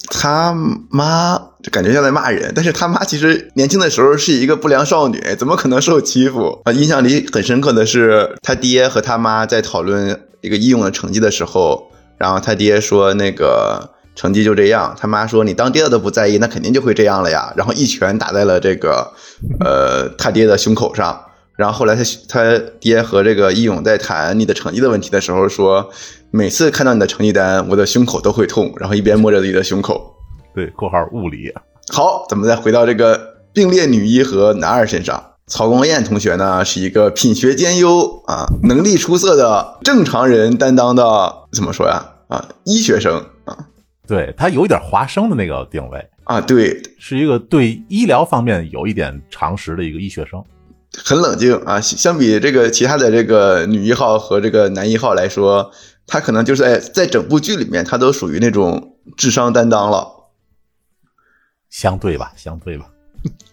[0.09, 0.55] 他
[0.91, 6.73] 妈就感觉像在骂人，但是他妈其实年轻的时候是一个不良少女，怎么可能受欺负啊？
[6.73, 19.13] 印象里很深刻的是，他爹和他妈在讨论一个义勇的成绩的时候，然后他爹说那个成绩就这样，他妈说你当爹的都不在意，那肯定就会这样了呀，然后一拳打在了这个
[19.59, 21.21] 呃他爹的胸口上。
[21.59, 25.91] 然后后来他他爹和这个义勇在谈你的成绩的问题的时候说，
[26.31, 30.15] 每次看到你的成绩单，我的胸口都会痛，然后一边摸着自己的胸口。
[30.55, 31.53] 对，括号物理。
[31.93, 35.21] 好，咱们再回到这个并列女一和男二身上。
[35.49, 42.05] 曹光彦同学呢，是一个品学兼优啊，能力出色的正常人担当的，怎么说呀？
[42.29, 43.57] 啊，医学生啊，
[44.07, 50.45] 对他有一点华生的那个定位啊，对，是一个对医疗方面有一点常识的一个医学生，
[50.97, 51.81] 很冷静啊。
[51.81, 55.71] 相比这个其他的这个女一号和这个男一号来说，
[56.07, 60.07] 他可能就是在在整部剧里面，他都属于那种智商担当了。
[61.71, 62.87] 相对吧，相对吧。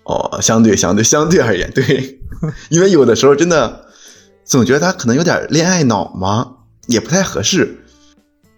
[0.04, 2.20] 哦，相对相对相对而言，对，
[2.70, 3.88] 因为有的时候真的
[4.44, 7.84] 总觉得他可能有点恋爱脑嘛，也不太合适。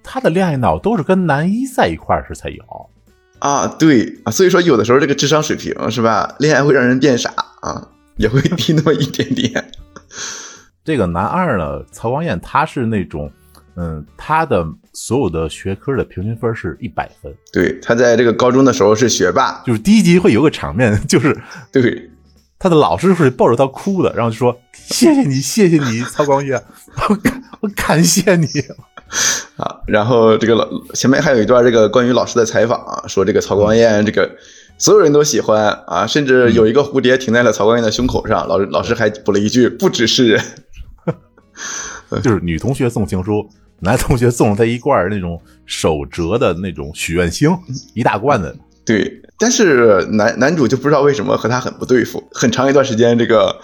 [0.04, 2.64] 他的恋爱脑都是跟男一在一块儿时才有
[3.40, 9.72] 啊，对啊，所以说有的时候这个智商水平是吧，恋爱会让人变傻啊，也会低那么一点点。
[10.84, 13.32] 这个男二呢，曹光彦他是那种。
[13.80, 17.32] 嗯，他的所有的学科的平均分是一百分。
[17.54, 19.62] 对，他在这个高中的时候是学霸。
[19.68, 21.40] 就是第一集会有个场面，就是
[21.72, 22.10] 对
[22.58, 26.60] 他的老师是抱着他哭的，然后就说：“谢谢你，谢谢你，曹光彦，
[27.08, 28.48] 我感我感谢你。
[29.58, 34.28] ”啊，然后这个老前面还有一段这个关于老师的采访，说这个曹光彦这个
[34.78, 40.44] 所有人都喜欢啊，甚至有一个蝴蝶停在了曹光彦的胸口上，老老师还补了一句：“不只是人。”
[42.24, 43.48] 就是女同学送情书。
[43.80, 47.56] 男同学送了他一罐那种手折的那种许愿星，
[47.94, 48.58] 一大罐子。
[48.84, 53.56] 对，但是男男主就不知道为什么和他很不对付，很长一段时间，这个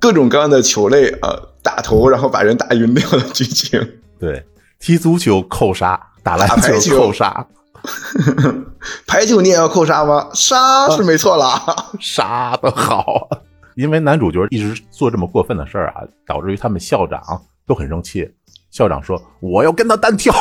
[0.00, 3.80] 各种各样的球类啊，打头然后把人打晕掉的剧情。
[4.18, 4.44] 对，
[4.80, 7.46] 踢足球扣杀，打篮球扣杀，
[9.06, 10.28] 排球你也要扣杀吗？
[10.34, 11.60] 杀是没错啦，
[12.00, 13.28] 杀的好。
[13.76, 17.20] 因为男主角一直做这么过分的事儿啊，导致于他们校长
[17.66, 18.30] 都很生气。
[18.70, 20.32] 校长说：“我要跟他单挑。”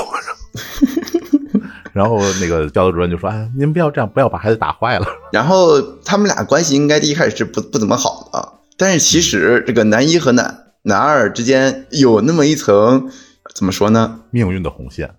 [1.94, 13.10] 然后那个教导主任就说：“哎，您不要这样，不要把孩子打坏了。”然后他们俩关系应该第一开始是不不怎么好的，但是其实这个男一和男男二之间有那么一层
[13.56, 14.22] 怎么说呢？
[14.32, 15.16] 命运的红线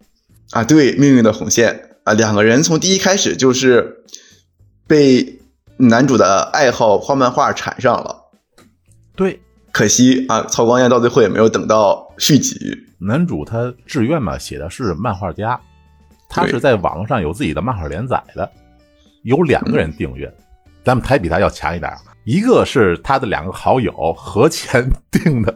[0.53, 4.05] 啊，对，命运的红线啊，两个人从第一开始就是
[4.87, 5.41] 被
[5.79, 8.17] 男主的爱好画漫画缠上了。
[9.17, 9.41] 对，
[9.73, 12.57] 可惜啊，曹光彦到最后也没有等到续集。
[12.99, 15.59] 男主他志愿嘛写的是漫画家，
[16.29, 18.51] 他是在网络上有自己的漫画连载的，
[19.23, 20.33] 有两个人订阅，
[20.85, 21.91] 咱们台比他要强一点，
[22.25, 25.55] 一个是他的两个好友合钱 订的，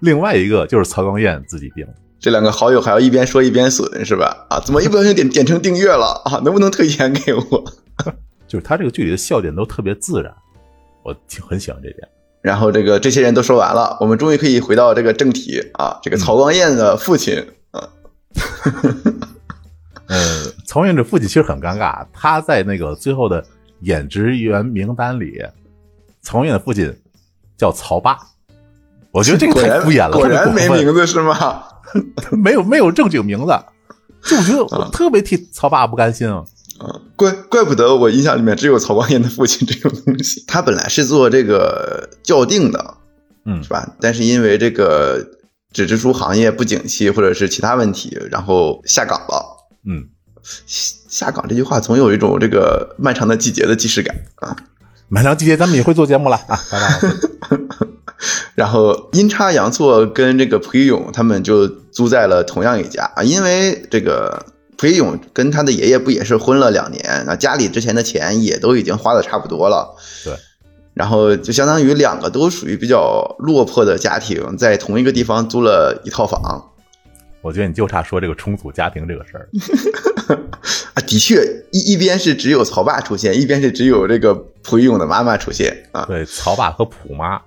[0.00, 1.84] 另外一个就是曹光彦自己订。
[2.20, 4.46] 这两个好友还要一边说一边损是吧？
[4.50, 6.40] 啊，怎么一不小心点点成订阅了啊？
[6.44, 7.64] 能不能退钱给我？
[8.48, 10.34] 就是他这个剧里的笑点都特别自然，
[11.04, 12.08] 我挺很喜欢这点。
[12.40, 15.98] 然后这个这些人都说完了，我们终于可以回到这个正题啊！
[16.02, 17.36] 这个曹光彦的父亲
[17.72, 17.88] 啊，
[20.06, 23.44] 呃，曹光彦的父亲其实很尴尬，他在那个最后的
[23.80, 25.42] 演职员名单里，
[26.22, 26.96] 曹光彦的父亲
[27.56, 28.16] 叫曹爸，
[29.10, 31.62] 我觉得这个太敷衍了，果然没名字是吗？
[32.36, 33.52] 没有没有正经名字，
[34.22, 36.44] 就我觉得我特别替曹爸不甘心啊。
[36.78, 40.44] 啊，怪怪不得我印象里面只有曹光彦的父亲这种东西。
[40.46, 42.94] 他本来是做这个校订的，
[43.44, 43.96] 嗯，是吧？
[44.00, 45.26] 但是因为这个
[45.72, 49.44] 纸质书行业不景气，或者是其他问题，然后下岗了。
[49.84, 50.06] 嗯，
[50.44, 54.56] 下岗这句话总有一种这个漫长的季节的既视感啊。
[55.08, 57.86] 漫长季节，咱们也会做节目了啊，拜拜。
[58.58, 64.44] 然后阴差阳错跟这个蒲一勇他们就租在了同样一家啊，因为这个。
[64.80, 67.24] 蒲一勇跟他的爷爷不也是婚了两年？
[67.26, 69.92] 那家里之前的钱也都已经花的差不多了。
[70.24, 70.32] 对，
[70.94, 76.64] 然后就相当于两个都属于比较落魄的家庭，在同一个地方租了一套房。
[77.42, 79.48] 我觉得你就差说这个重组家庭这个事儿。
[80.94, 86.04] 啊，的确，一一边是只有曹爸出现，一边是只有这个蒲一勇的妈妈出现啊。
[86.06, 87.40] 对，曹爸和蒲妈。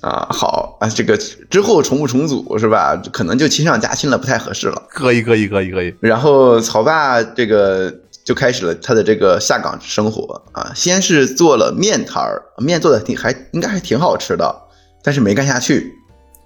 [0.00, 2.94] 啊，好啊，这个之后重不重组是吧？
[3.12, 4.82] 可能就亲上加亲了，不太合适了。
[4.90, 5.94] 可以，可以，可以，可以。
[6.00, 7.92] 然后曹爸这个
[8.24, 14.54] 就开始了他的这个下岗生活啊，先是做了面摊儿，面做的挺还应该还挺好吃的，
[15.02, 15.92] 但是没干下去，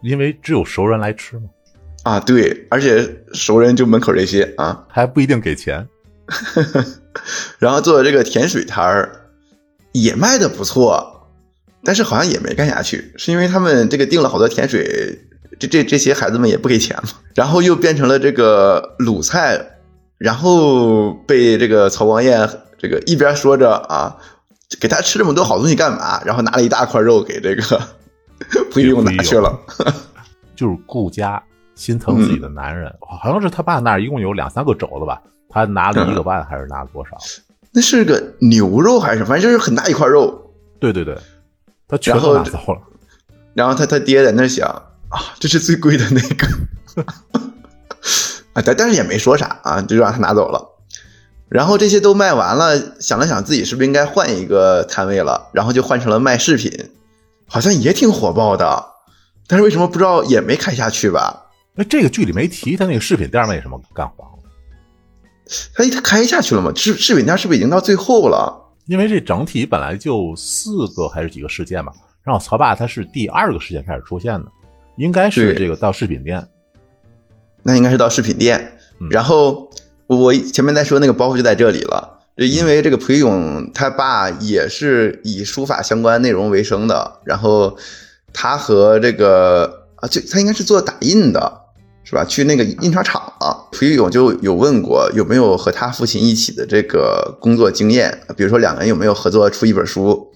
[0.03, 1.43] 因为只有熟人来吃嘛。
[2.05, 5.87] 啊，对，而且熟人就门口这些啊，还不一定给钱。
[7.59, 9.11] 然后做的这个甜水摊儿
[9.93, 11.20] 也卖的不错。
[11.85, 15.19] 但是好像也没干下去，是因为他们这个订了好多甜水，
[15.59, 17.11] 这这这些孩子们也不给钱嘛。
[17.35, 19.61] 然后又变成了这个卤菜，
[20.19, 24.17] 然后被这个曹光彦这个一边说着啊，
[24.81, 26.23] 给他吃这么多好东西干嘛？
[26.25, 27.81] 然后拿了一大块肉给这个
[28.73, 29.59] 不用拿去了？
[30.57, 31.43] 就是顾家
[31.75, 37.17] 心疼自己的男人，好像是他爸那儿一共有两三个肘子吧，他拿了一个半还是拿了多少？
[37.73, 39.29] 那是个牛肉还是什么？
[39.29, 40.53] 反正就是很大一块肉。
[40.81, 41.17] 对对对，
[41.91, 42.81] 他全都拿走了。
[43.55, 44.67] 然后他他爹在那想
[45.09, 46.47] 啊，这是最贵的那个
[48.55, 50.67] 啊，但但是也没说啥啊，就让他拿走了。
[51.49, 56.93] 然后这些都卖完了，想了想自己是不是应该换一个摊位了，然后就换成了卖饰品，
[57.49, 58.87] 好像也挺火爆的。
[59.49, 61.47] 但是为什么不知道也没开下去吧？
[61.75, 64.39] 那这个剧里没提他那个饰品店为什么干黄了？
[65.75, 66.71] 他他开下去了吗？
[66.77, 68.70] 饰饰品店是不是已经到最后了？
[68.91, 71.93] 因为这整体本来就四个还是几个事件嘛。
[72.25, 74.47] 然后曹爸他是第二个事件开始出现的，
[74.97, 76.45] 应该是这个到饰品店。
[77.63, 78.77] 那应该是到饰品店。
[79.09, 79.71] 然后
[80.09, 87.79] 我前面在说那个包袱就在这里了，就因为这个裴勇他爸也是以书法相关内容为生的，然后。
[88.33, 91.60] 他和这个啊，就他应该是做打印的，
[92.11, 92.25] 是吧？
[92.25, 93.69] 去那个印刷厂了。
[93.71, 100.29] 蒲玉勇就有问过有没有和他父亲一起的这个工作经验，比如说两个人有没有合作出一本书。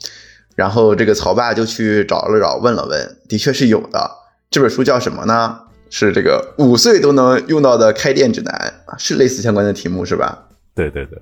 [0.55, 4.09] 然后这个曹爸就去找了找，问了问，的确是有的。
[4.53, 5.59] 这本书叫什么呢？
[5.91, 8.55] 是这个五岁都能用到的开店指南
[8.87, 10.47] 啊，是类似相关的题目是吧？
[10.77, 11.21] 对对对，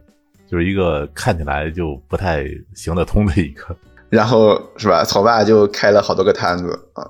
[0.50, 3.74] 就是一个看起来就不太行得通的一个。
[4.10, 5.02] 然后是吧？
[5.02, 7.08] 曹爸就开了好多个摊子啊，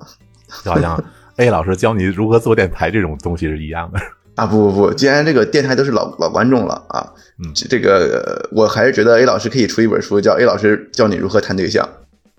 [0.64, 1.04] 就好像
[1.42, 3.98] A 老师教你如何做电台这种东西是一样的
[4.34, 4.46] 啊！
[4.46, 11.86] 不不不，既然这个电台都是老老观众了啊，嗯，这个我还是觉得 A 老师可以出一本书，叫 A 老师教你如何谈对象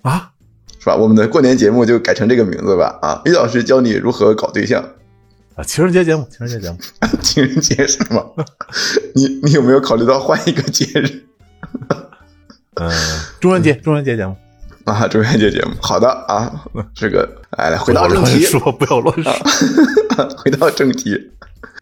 [0.02, 0.32] 啊，
[0.80, 0.96] 是吧？
[0.96, 4.84] 我们的过年节目就改成这个名字吧啊！A 老师教你如何搞对象
[5.56, 5.64] 啊！
[5.64, 6.78] 情人节节目，情人节节目，
[7.22, 8.26] 情人节是吗？
[9.14, 11.24] 你你有没有考虑到换一个节日？
[12.76, 12.92] 嗯，
[13.40, 14.36] 中元节，中元节节目。
[14.86, 19.32] 啊，中元节节目，好的啊，这个，哎，来回到正题，说不要乱说，
[20.38, 21.32] 回到正题。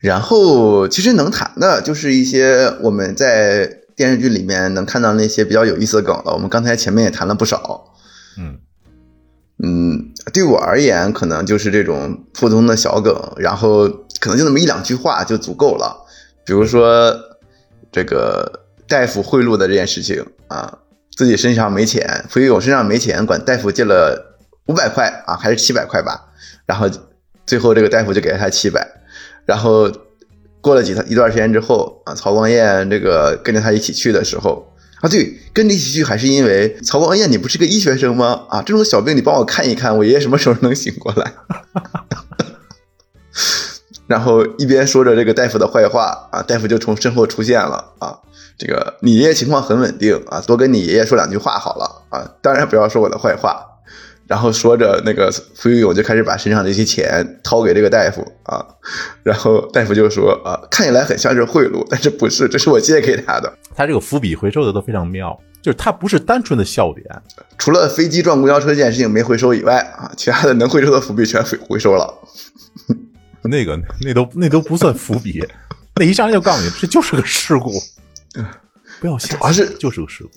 [0.01, 6.31] 然后，其实能谈的就是一些我们在电视剧里面能看到那些比较有意思的梗了。
[6.33, 7.85] 我们刚才前面也谈了不少，
[8.37, 8.59] 嗯
[9.63, 13.87] 嗯，对我而言，可能就是这种普通的小梗，然后
[14.19, 16.05] 可能就那么一两句话就足够了。
[16.45, 17.15] 比如说
[17.91, 20.77] 这个大夫贿赂的这件事情啊。
[21.15, 26.31] 自己身上没钱，所以我身上没钱，管大夫借了五百块啊，还是七百块吧。
[26.65, 26.89] 然后
[27.45, 28.87] 最后这个大夫就给了他七百。
[29.45, 29.91] 然后
[30.61, 38.45] 过了几一段时间之后啊，曹光彦这个跟着他一起去的时候啊，对，跟着一起去还是因为曹光彦，你不是个医学生吗？
[38.49, 41.33] 啊，这种小病你帮我看一看，我爷爷什么时候能醒过来？
[44.11, 48.19] 然后一边说着这个大夫的坏话啊，大夫就从身后出现了啊。
[48.57, 53.65] 这个你爷爷情况很稳定啊，多跟你爷爷说两句话好了啊，当然不要说我的坏话。
[54.27, 58.65] 然后说着，那个傅玉勇就开始把身上这些钱掏给这个大夫啊，
[59.23, 63.51] 然后大夫就说啊，看起来很像是贿赂，但是不是，这是我借给他的。
[63.73, 67.05] 他这个伏笔回收的都非常妙，就是他不是单纯的笑点，
[67.57, 72.13] 除了飞机撞公交车这件事情没回收以外啊，其他的能回收的伏笔全回回收了。
[73.43, 75.43] 那个那都那都不算伏笔，
[75.95, 77.71] 那一上来就告诉你这就是个事故。
[78.99, 80.29] 不要想，是就是个事故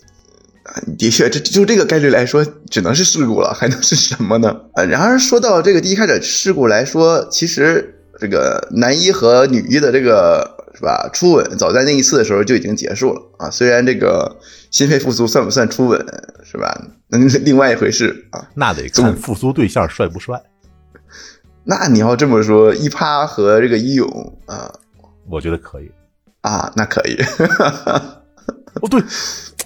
[0.69, 0.73] 啊！
[0.97, 4.59] 的确，这就这个概率来说，只能是事故了，还能是什么呢？
[4.73, 4.85] 呃！
[4.87, 13.51] 然而说到这个第一开始事故来说，其实这个男一和女一的这个是吧初吻，早在那一次的时候就已经结束了啊！
[13.51, 14.35] 虽然这个
[14.71, 16.03] 心肺复苏算不算初吻
[16.43, 16.75] 是吧？
[17.07, 18.49] 那另外一回事啊！
[18.55, 20.41] 那得看复苏对象帅不帅。
[21.65, 24.07] 那你要这么说，一趴和这个一勇
[24.45, 24.71] 啊，
[25.27, 25.91] 我觉得可以。
[26.41, 27.17] 啊，那可以。
[28.81, 29.01] 哦，对，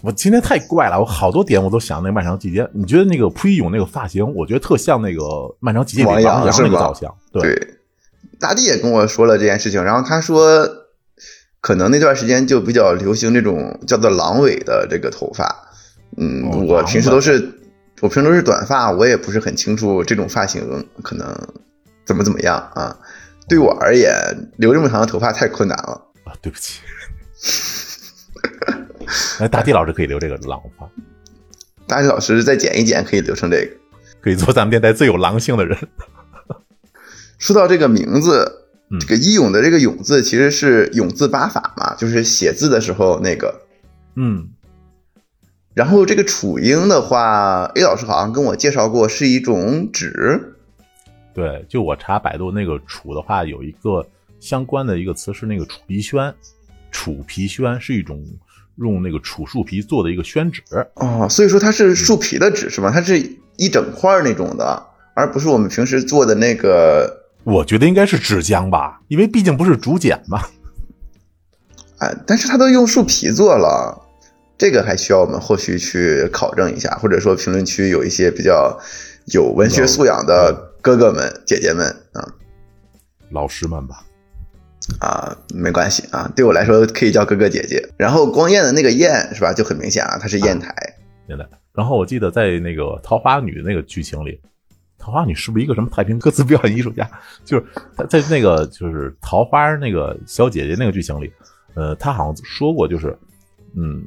[0.02, 2.66] 我今天太怪了，我好多点我都想那个漫长季节。
[2.74, 5.22] 你觉得那个蒲一勇那个发型，我觉得特像那个
[5.60, 7.10] 漫长季节里王阳那个造型。
[7.34, 7.76] 对，
[8.40, 10.66] 大地也跟我说了这件事情，然后他说，
[11.60, 15.54] 可能那段时间就比较流行这种叫做狼尾的这个头发。
[16.16, 17.60] 嗯，我平时都是
[18.00, 21.28] 我平时都是短发，我也不是很清楚这种发型可能
[22.10, 22.98] 怎么怎么样啊。
[23.48, 24.12] 对我而言，
[24.58, 26.34] 留这么长的头发太困难了啊。
[26.42, 26.80] 对不起，
[29.40, 30.90] 那大地老师可以留这个狼发，
[31.86, 33.76] 大地老师再剪一剪，可以留成这个，
[34.22, 35.78] 可以做咱们电台最有狼性的人。
[37.38, 38.66] 说到这个名字，
[39.00, 43.62] 这个一勇的这个勇字其实是勇字八法嘛，就是写字的时候那个，
[44.16, 44.50] 嗯。
[45.76, 50.56] 然后这个楚英的话，A 老师好像跟我介绍过，是一种纸。
[51.40, 54.06] 对，就我查百度那个楚的话，有一个。
[54.42, 56.34] 相关的一个词是那个楚皮宣，
[56.92, 58.26] 楚皮宣是一种
[58.78, 60.64] 用那个楚树皮做的一个宣纸
[60.94, 62.90] 哦，所以说它是树皮的纸是吗？
[62.90, 63.20] 它是
[63.58, 64.82] 一整块那种的，
[65.14, 67.26] 而不是我们平时做的那个。
[67.44, 70.42] 我觉得应该是纸浆吧，因为毕竟不是竹简嘛。
[72.00, 74.08] 哎，但是他都用树皮做了，
[74.58, 78.80] 这个还需要我们后续去考证一下，或者说评论区有一些比较
[79.34, 82.28] 有文学素养的哥哥们、姐姐们啊，
[83.32, 84.04] 老师们吧。
[85.00, 87.88] 啊，没关系啊，对我来说可以叫哥哥姐姐。
[87.96, 90.74] 然后光彦的那个彦是吧，就很明显啊，它是砚台。
[91.28, 91.48] 对的。
[91.74, 94.42] 然后我记得在那个桃花女那个剧情里，
[94.98, 97.08] 桃花女是不是一个什么太平歌词表演艺术家？
[97.46, 97.66] 就是
[97.96, 101.32] 她在那个就是桃花那个小姐姐那个剧情里，
[101.76, 103.16] 呃，她好像说过，就是
[103.78, 104.04] 嗯，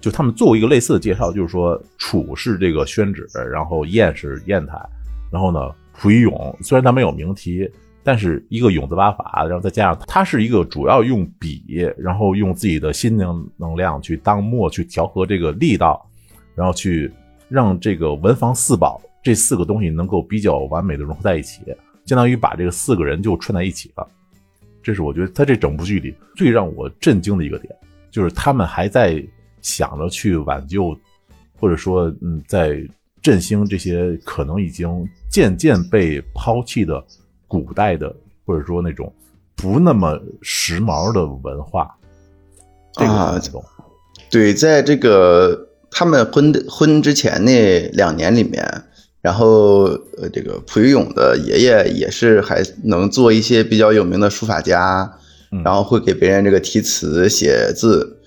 [0.00, 4.78] 就他们做过一个类似的介绍，就是说楚是这个宣纸，然后砚是砚台，
[5.32, 5.60] 然后呢，
[5.92, 7.70] 蒲一勇虽然他没有名题。
[8.04, 11.62] 但是一个勇字八法，然后再加上它是一个主要用笔，
[11.96, 16.04] 然后用自己的心灵能量去当墨去调和这个力道，
[16.56, 17.08] 然后去
[17.48, 21.62] 让这个文房四宝这四个东西能够比较完美的融合在一起，
[22.04, 24.04] 相当于把这个四个人就串在一起了。
[24.82, 27.72] 这是我觉得他这整部剧里最让我震惊的一个点，
[28.10, 29.24] 就是他们还在
[29.60, 30.92] 想着去挽救，
[31.56, 32.82] 或者说嗯，在
[33.22, 37.02] 振兴这些可能已经渐渐被抛弃的。
[37.52, 38.10] 古代的，
[38.46, 39.12] 或者说那种
[39.54, 41.94] 不那么时髦的文化，
[42.94, 43.38] 啊，
[44.30, 48.66] 对，在这个他们婚婚之前那两年里面，
[49.20, 49.82] 然后
[50.16, 55.18] 呃，这个蒲于永的爷爷也是还能做一些比较有名的书法家，
[55.62, 58.21] 然后会给别人这个题词写字，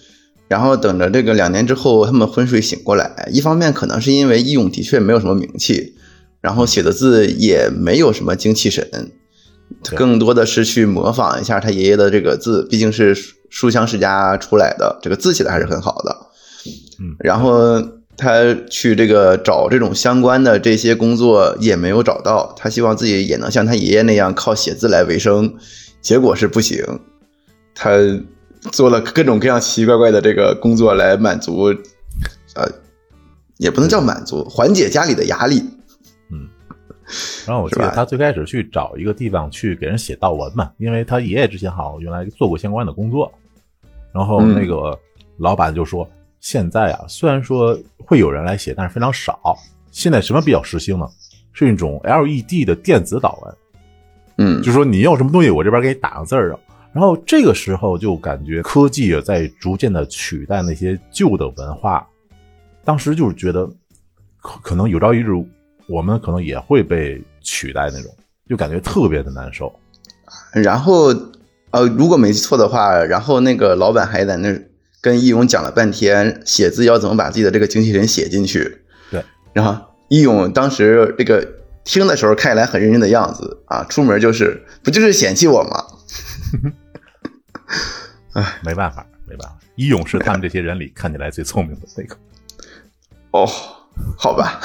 [0.48, 5.96] 然后等着这个两年之后他们昏睡醒过来，一方面可能是因为义勇的确没有什么名气。
[6.42, 8.88] 然后写的字也没有什么精气神，
[9.96, 13.18] 更多的是去模仿一下他爷爷的这个字，毕竟是
[13.50, 16.16] 书香世家出来的，这个字写的还是很好的。
[17.00, 17.82] 嗯，然后
[18.16, 25.52] 他去这个找这种相关的这些工作也没有找到，他希望自己也能像他爷爷那样靠写字来为生，
[26.00, 26.86] 结果是不行。
[27.74, 27.90] 他
[28.72, 31.66] 做了各种各样奇奇怪怪的这个工作来满足，
[32.56, 32.70] 呃，
[33.58, 35.64] 也不能叫满足，缓解家里的压力。
[36.32, 36.50] 嗯
[37.46, 43.32] 然后我记得他最开始去找一个地方去给人写悼文嘛，因为他爷爷之前好像原来做过相关的工作。
[44.12, 44.98] 然后那个
[45.38, 46.10] 老板就说
[46.42, 49.56] ：“现在啊，虽然说会有人来写，但是非常少。
[49.92, 51.08] 现在什么比较时兴呢？
[51.54, 53.56] 是一种 LED 的电子导文。
[54.38, 56.60] 嗯，就说你要什么东西，我这边给你打个字儿啊。
[56.96, 62.08] 然后这个时候就感觉科技也在逐渐的取代那些旧的文化。
[62.84, 63.70] 当时就是觉得
[64.42, 65.30] 可可能有朝一日。”
[65.88, 68.12] 我们可能也会被取代那种，
[68.50, 69.72] 就感觉特别的难受。
[70.52, 71.14] 然后，
[71.70, 74.60] 呃，如果没记错的话，然后那个老板还在那
[75.00, 78.80] 跟义勇讲了半天，写字要怎么把自己的这个精气神写进去。
[79.12, 79.24] 对。
[79.54, 79.80] 然后
[80.10, 81.48] 义勇当时这个
[81.84, 85.86] 听的时候看起来很认真的样子啊，出门就是不就是嫌弃我吗？
[88.34, 89.58] 哎，没办法，没办法。
[89.76, 92.16] 一勇是他们这些人里看起来最聪明的那个。
[93.32, 93.50] 哦。
[94.18, 94.60] 好吧，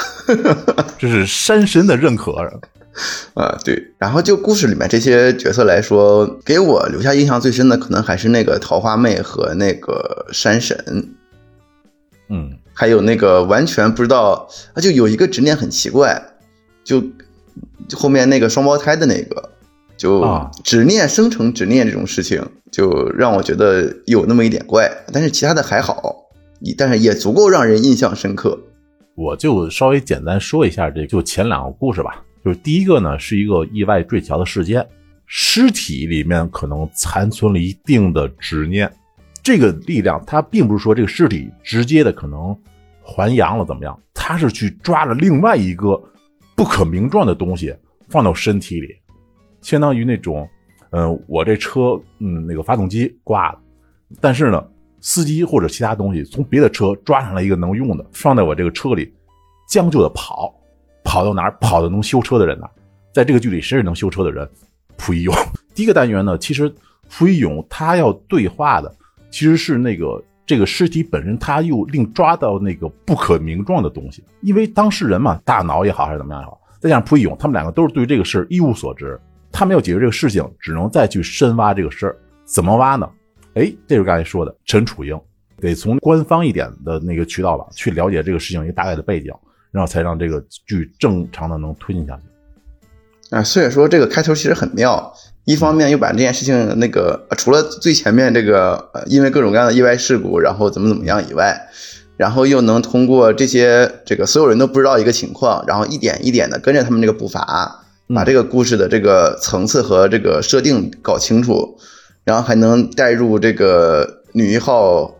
[0.98, 2.32] 这是山神的认可
[3.34, 3.56] 啊。
[3.64, 11.14] 对，然后就故事里面这些角色来说，给我留下印象最深的，可能还是那个桃花妹和那个山神。
[12.28, 16.20] 嗯，还有那个完全不知道，啊，就有一个执念很奇怪，
[16.82, 17.00] 就
[17.94, 19.52] 后面那个双胞胎的那个，
[20.00, 20.24] 就
[20.64, 22.42] 执念生成执念这种事情，
[22.72, 24.90] 就让我觉得有那么一点怪。
[25.12, 26.14] 但是其他的还好，
[26.78, 28.58] 但是也足够让人印象深刻。
[29.14, 32.24] 我就稍微简单说一下这就前两个故事吧。
[32.42, 34.86] 就是第一个呢，是一个意外坠桥的事件，
[35.26, 38.90] 尸体里面可能残存了一定的执念。
[39.42, 42.56] 这个力量，它并不是说这个尸体直接的可能
[43.02, 46.02] 还阳了怎么样，它是去抓了另外一个
[46.56, 47.74] 不可名状的东西
[48.08, 48.88] 放到身体里，
[49.62, 50.48] 相当于那种，
[50.90, 53.58] 嗯，我这车，嗯，那个发动机挂了，
[54.20, 54.64] 但是呢。
[55.02, 59.10] 司机或者其他东西从别的车抓上来一个能用的，放在我这个车里，
[59.66, 60.54] 将就的跑，
[61.02, 61.56] 跑到哪儿？
[61.58, 62.70] 跑到能修车的人那儿。
[63.10, 64.46] 在这个剧里，谁是能修车的人？
[64.98, 65.34] 蒲一勇。
[65.74, 66.70] 第一个单元呢，其实
[67.08, 68.94] 蒲一勇他要对话的
[69.30, 74.22] 其实是那个这个尸体本身，他又另抓到那个不可名状的东西。
[74.42, 79.18] 因为当事人嘛，大脑也好还是怎么样也好，再加上蒲一勇，他们两个都是对这个事儿一无所知，
[79.52, 82.16] 他没有解决这个事情，只能再去深挖这个事儿。
[82.44, 83.08] 怎么挖呢？
[83.54, 85.18] 哎，这就是刚才说的陈楚英，
[85.60, 89.32] 得从官方一点的那个渠道吧，去了解这个事情一个大概的背景，
[89.70, 92.22] 然后才让这个剧正常的能推进下去。
[93.36, 95.12] 啊，所以说这个开头其实很妙，
[95.44, 101.56] 一方面又把这件事情那个除了最前面这个呃因为各种各样的意外事故，然后怎么怎么样以外，
[102.16, 107.79] 然后又能通过这些这个所有人都不知道一个情况，然后一点一点的跟着他们这个步伐，
[108.14, 111.78] 把这个故事的这个层次和这个设定搞清楚，
[112.24, 115.14] 然后还能带入这个女一号，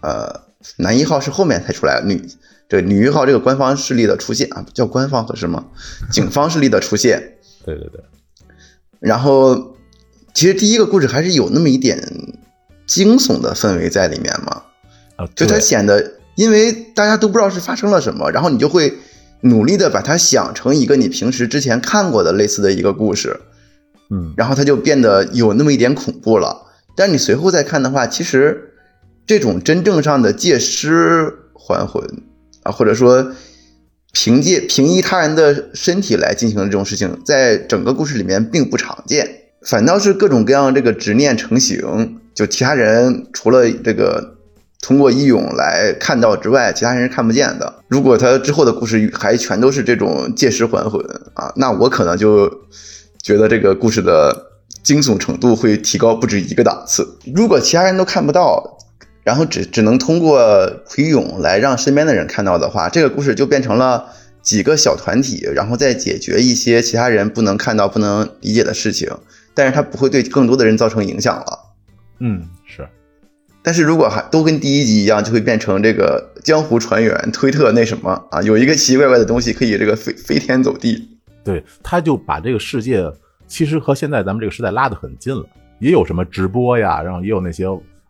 [0.00, 0.42] 呃，
[0.78, 2.20] 男一号是后面才出来，女
[2.68, 5.66] 这女一号这个官方势力的出现啊，叫官方合适吗？
[6.10, 8.00] 警方势力的出现， 对对对，
[9.00, 9.76] 然后
[10.32, 12.02] 其实第一个故事还是有那么一点
[12.86, 14.62] 惊悚的氛围在里面嘛，
[15.16, 18.92] 啊，就它显得，因为大家都不知道是发生了什么，然后你就会
[19.44, 23.40] 努力的把它想成一个你平时之前看过的类似的一个故事，
[24.10, 26.62] 嗯，然后它就变得有那么一点恐怖了。
[26.96, 28.72] 但你随后再看的话，其实
[29.26, 32.02] 这种真正上的借尸还魂
[32.62, 33.32] 啊，或者说
[34.12, 39.28] 凭借凭依他人的身体来进行的这种事情，在整个故事里面并不常见，
[39.62, 44.33] 反倒是各种各样这个执念成型，就其他人除了这个
[44.84, 47.74] 通过义勇来看到之外，其他人是看不见的。
[47.88, 52.46] 如果他之后的故事还全都是这种借尸还魂啊，那我可能就
[53.22, 54.36] 觉得这个故事的
[54.82, 57.16] 惊悚程度会提高不止一个档次。
[57.34, 58.78] 如果其他人都看不到，
[59.22, 64.04] 然后只只能通过裴勇来让身边的人看到的话，这个故事就变成了
[64.42, 69.10] 几个小团体，然后再解决一些其他人不能看到、不能理解的事情，
[69.54, 71.60] 但是它不会对更多的人造成影响了。
[72.20, 72.42] 嗯，
[73.64, 81.08] 但是如果还都跟第一集一样，就会变成这个江湖传员、推特那什么啊，有一个奇奇怪怪的东西可以这个飞飞天走地。
[81.42, 83.10] 对，他就把这个世界
[83.46, 85.42] 其实和现在咱们这个时代拉得很近了，
[85.78, 87.66] 也有什么直播呀，然后也有那些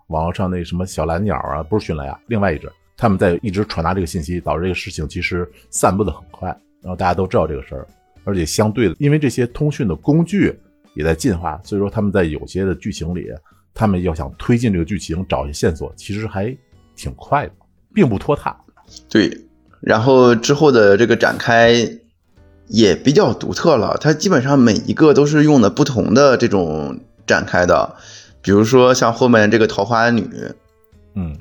[0.09, 6.49] 网络上那什么小蓝鸟啊，不是迅雷啊，另外一只，他们在一直传达这个信息，导致这个事情其实散布的很快，
[6.83, 7.87] 然后大家都知道这个事儿，
[8.25, 10.53] 而且相对的，因为这些通讯的工具
[10.97, 13.29] 也在进化，所以说他们在有些的剧情里，
[13.75, 16.57] 他们要想推进这个剧情，找一些线索，其实还
[16.95, 17.53] 挺快的，
[17.93, 18.57] 并不拖沓。
[19.09, 19.47] 对，
[19.81, 21.75] 然后之后的这个展开
[22.69, 27.97] 也比较独特了，它基本上每一个都是用的不同的这种展开的，
[28.41, 30.29] 比如说像后面这个桃花女，
[31.15, 31.37] 嗯，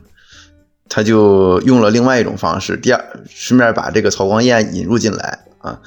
[0.89, 5.79] 他就用了另外一种方式，第二顺便把这个曹光彦引入进来啊。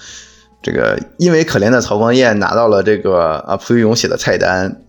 [0.62, 4.82] 这个因为可怜的曹光彦拿到了这个啊蒲玉勇写的菜单，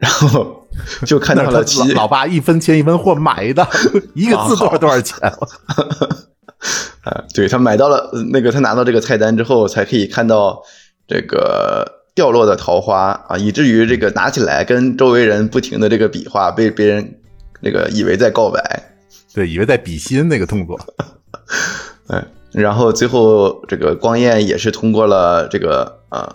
[0.00, 0.57] 然后
[1.06, 3.66] 就看到那了其是他老老爸一分钱一分货买的，
[4.14, 5.18] 一个字多少多少钱？
[7.04, 10.60] 啊，对他买到了呃那个，他拿到这个菜单之后，才可以看到
[11.06, 17.20] 这个掉落的桃花啊，以至于这个拿起来跟周围人不停的这个比划，被别人
[17.60, 18.60] 那个以为在告白，
[19.32, 20.78] 对，以为在比心那个动作。
[22.08, 26.28] 嗯，然后最后这个光彦也是通过了这个呃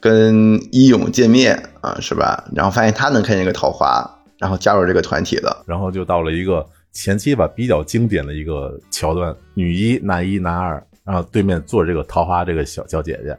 [0.00, 2.42] 跟一勇见面啊，是吧？
[2.54, 4.02] 然后发现他能看见一个桃花，
[4.38, 5.64] 然后加入这个团体的。
[5.66, 13.36] 然后就到了一个前期吧比较经典的一个桥段，女一、男一、男二，然后对面坐着这个桃花这个小小姐姐，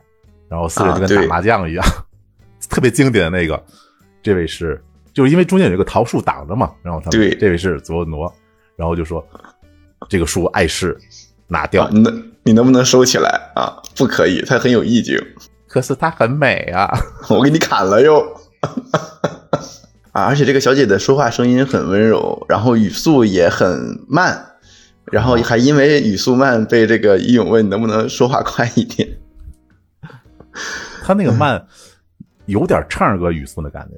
[0.47, 1.86] 然后四个人就跟打麻将一样，
[2.70, 3.62] 特别经典的那个。
[4.24, 4.80] 这位是
[5.16, 8.32] 就是因为中间有一个桃树挡着嘛，然后他们对这位是佐诺，
[8.76, 9.26] 然后就说
[10.07, 10.95] 这个树碍事，
[11.47, 11.89] 拿掉啊，。
[11.91, 13.82] 你能你能不能收起来啊？
[13.95, 15.20] 不可以，它很有意境。
[15.72, 16.91] 可是她很美啊，
[17.32, 18.22] 我给你砍了哟。
[20.11, 24.45] 啊，而且这个小姐的说话声音很温柔，然后语速也很慢，
[25.05, 29.07] 然后还因为语速慢被这个义勇问能不能说话快一点。
[31.03, 31.65] 他那个慢
[32.47, 33.95] 有点唱歌语速的感觉。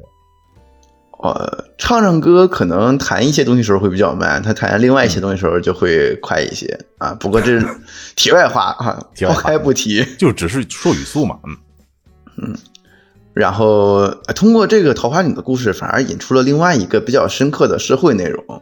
[1.24, 7.14] 呃，唱唱歌可能弹一些东西时候会比较慢，他弹另外一些东西时候就会快一些啊。
[7.14, 7.66] 不过这是
[8.18, 10.06] 题外话啊，抛开不提。
[10.18, 11.56] 就只是说语速嘛，嗯
[12.44, 12.58] 嗯，
[13.34, 18.62] 然后呃通过这个桃花女的故事，反而引出了另外一个比较深刻的社会内容，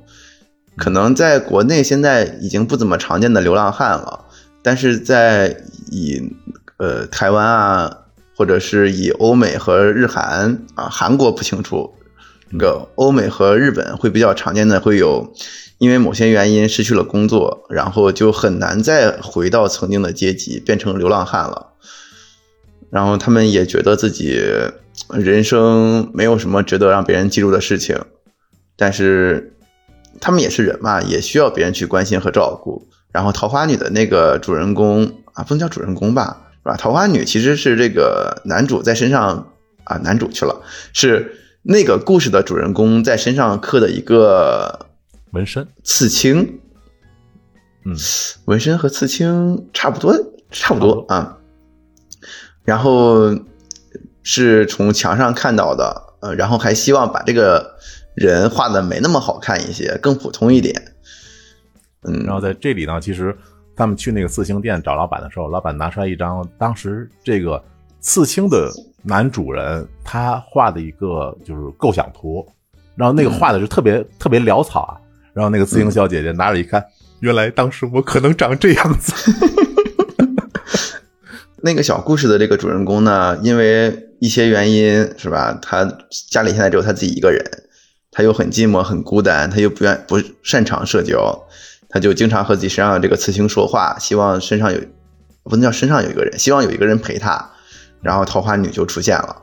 [0.78, 4.26] 可能在国内现在已经不怎么常见的流浪汉了，
[4.62, 5.58] 但是在
[5.90, 6.22] 以
[6.78, 7.98] 呃台湾啊，
[8.38, 11.92] 或者是以欧美和日韩啊，韩国不清楚，
[12.52, 15.34] 那个欧美和日本会比较常见的会有。
[15.78, 21.74] 因为某些原因失去了工作，然后就很难再回到曾经的阶级，变成流浪汉了。
[22.92, 24.40] 然后他们也觉得自己
[25.10, 28.00] 人生没有什么值得让别人记住的事情，
[28.78, 29.56] 但是
[30.20, 32.88] 他们也是人嘛，也需要别人去关心和照顾。
[33.12, 36.78] 然后桃花女的那个主人公啊，不能叫主人公吧，是吧？
[36.78, 39.52] 桃花女其实是这个男主在身上
[39.86, 40.62] 啊，男主去了，
[40.94, 44.88] 是那个故事的主人公在身上刻的一个
[45.32, 46.60] 纹身，刺青，
[47.86, 47.96] 嗯，
[48.46, 50.16] 纹身和刺青差不多，
[50.50, 51.38] 差不多啊。
[52.64, 53.36] 然后
[54.24, 57.76] 是从墙上看到的，呃，然后还希望把这个
[58.16, 60.96] 人画的没那么好看一些，更普通一点。
[62.04, 63.38] 嗯，然后在这里呢，其实
[63.76, 67.64] 他们去那个刺青店找老板的时候，老板拿出来一张当时这个
[68.02, 68.70] 刺青的
[69.04, 72.46] 男主人他画的一个就是构想图，
[72.96, 74.98] 然后那个画的是特别、特别潦草啊。
[75.34, 76.84] 然后那个刺青小姐姐拿着一看，
[77.22, 79.14] 原来当时我可能长这样子。
[81.64, 85.86] 那个小故事的这个主人公呢，因为一些原因是吧，他
[86.30, 87.42] 家里现在只有他自己一个人，
[88.12, 91.40] 他又很寂寞很孤单，他又不愿不擅长社交，
[91.88, 94.82] 他就经常和自己身上的这个刺青说话，希望身上有
[95.44, 97.52] 不能叫身上有一个人，希望有一个人陪他，
[98.02, 99.42] 然后桃花女就出现了。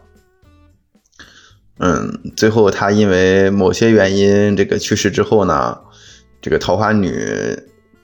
[1.79, 5.79] 嗯，最后他因为某些原因这个去世之后呢，
[6.41, 7.15] 这个桃花女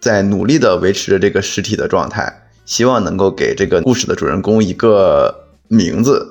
[0.01, 2.41] 在努力的维持着这个尸体的状态。
[2.67, 6.27] 希望能够给这个故事的主人公一个名字，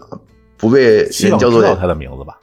[0.57, 2.39] 不被人叫做他的名字吧？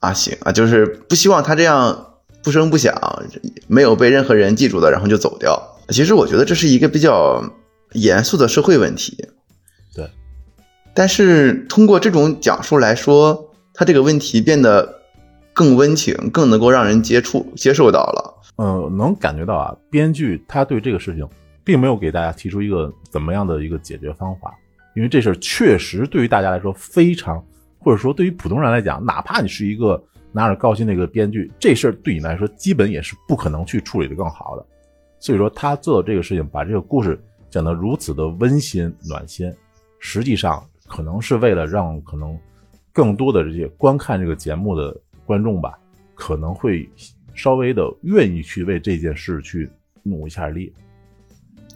[0.00, 2.94] 啊，行啊，就是不希望他这样不声不响，
[3.66, 5.58] 没有被任何人记住的，然后就走掉。
[5.88, 7.42] 其实我觉得这是一个比较
[7.92, 9.26] 严肃的社会问题。
[9.94, 10.06] 对，
[10.94, 15.00] 但是通过这种讲述来说，他这个问题变得
[15.52, 18.34] 更温情，更能够让人接触、接受到了。
[18.56, 21.28] 嗯，能感觉到啊，编剧他对这个事情。
[21.66, 24.54] 并没有给大家提出一个怎么样的一个解决方法，
[24.94, 27.42] 因为这事儿确实对于大家来说非常，
[27.78, 29.98] 或者说对于普通人来讲，哪怕你是一个
[30.30, 34.66] 拿着高薪的一个编剧，这事儿对你来说基本也是不可能去处理的更好的。
[35.18, 37.18] 所以说他做的这个事情，把这个故事
[37.48, 39.50] 讲得如此的温馨暖心，
[39.98, 40.62] 实际上
[40.94, 42.38] 可能是为了让可能
[42.92, 45.72] 更多的这些观看这个节目的观众吧，
[46.14, 46.88] 可能会
[47.34, 49.68] 稍微的愿意去为这件事去
[50.04, 50.72] 努一下力。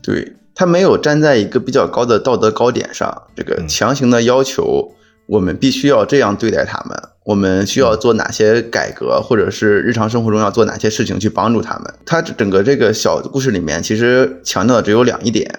[0.01, 4.95] 对他没有站在一个比较高的道德高点上，这个强行的要求
[5.27, 11.93] 我们必须要这样对待他们，我们需要做哪些改革，或者是日常生活中要做哪些事情去帮助他们。
[12.07, 15.53] 他整个这个小故事里面，其实强调的只有两一点：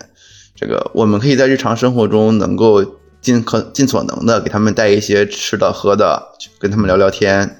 [0.55, 7.58] 这个我们可以在日常生活中能够尽可尽所能的给他们带一些吃的喝的，跟他们聊聊天。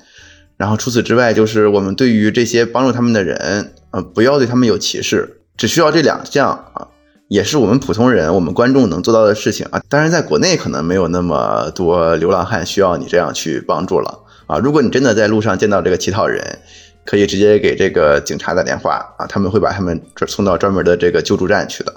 [0.58, 5.42] 然后除此之外，就是我们对于这些帮助他们的人，呃，不要对他们有歧视。
[5.56, 6.88] 只需要这两项啊，
[7.28, 9.82] 也是我们普通人、我们观众能做到的事情啊。
[9.88, 14.58] 当然，在国内可能没有那么多流浪汉需要你这样去帮助了啊。
[14.58, 16.60] 如果你真的在路上见到这个乞讨人，
[17.06, 21.94] 可以直接给这个警察打电话啊，他们会把他们送到专门的这个救助站去的。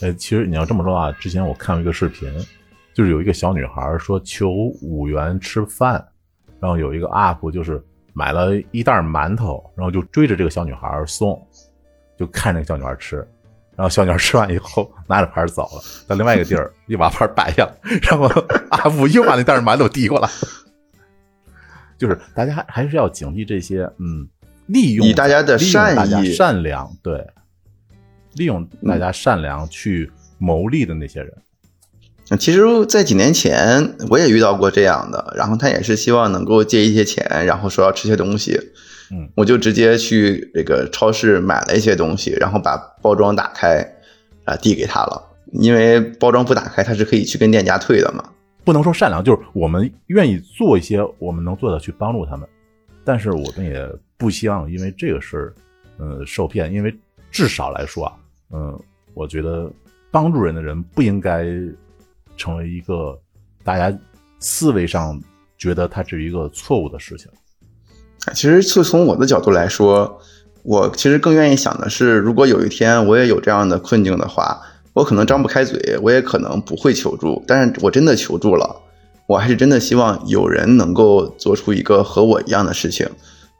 [0.00, 2.28] 呃，其实你要这么说啊，之前我看了一个视频，
[2.98, 4.50] 就是有一个小女孩说求
[4.82, 6.04] 五元吃饭，
[6.58, 7.80] 然后有一个 UP 就是
[8.12, 11.40] 买了一袋馒头，然后就追着这个小女孩送。
[12.16, 13.18] 就看那个小女孩吃，
[13.76, 17.70] 然后小女孩吃完以后拿着盘走了，到另外一个地儿又把盘摆下，
[18.02, 18.26] 然后
[18.70, 20.28] 阿福又把那袋馒头递过来。
[21.96, 24.28] 就是大家还是要警惕这些，嗯，
[24.66, 25.94] 利用以大家的善
[26.24, 27.24] 意、善良，对，
[28.34, 31.32] 利用大家善良去谋利的那些人。
[32.36, 38.60] 其实，在几年前我也遇到过这样的，然后他也是希望能够借一些钱，然后说要吃些东西。
[39.10, 43.82] 嗯，我就直接去这个超市买了一些东西，然后把包装打开，
[44.44, 45.24] 啊，递给他了。
[45.52, 48.22] 因为包装不打开，他是可以去跟店家退的嘛。
[48.64, 52.46] 不能说善良，就是我们愿意做一些我们能做的去帮助他们，
[53.02, 55.54] 但是我们也不希望因为这个事儿，
[55.96, 56.70] 呃，受骗。
[56.70, 56.94] 因为
[57.30, 58.12] 至少来说啊，
[58.52, 58.78] 嗯，
[59.14, 59.72] 我觉得
[60.10, 61.46] 帮助人的人不应该
[62.38, 63.20] 成为一个
[63.62, 63.94] 大家
[64.40, 65.20] 思维上
[65.58, 67.28] 觉得它是一个错误的事情。
[68.34, 70.20] 其实，就从我的角度来说，
[70.62, 74.60] 我其实更愿意想的是，如果有一天我也有这样的困境的话，
[74.92, 77.42] 我可能张不开嘴，我也可能不会求助。
[77.46, 78.82] 但是我真的求助了，
[79.26, 83.08] 我还是真的希望有人能够做出一个和我一样的事情。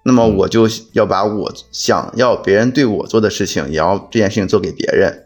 [0.04, 5.24] 那么，我就要把我想要别人对我做的事情，也要这件事情做给别人。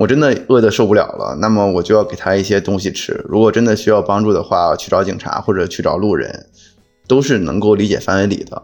[0.00, 3.24] 我真的饿得受不了了，那么我就要给他一些东西吃。
[3.28, 6.46] 如果真的需要帮助的话，去找警察或者去找路人。
[7.08, 8.62] 都是能够理解范围里的，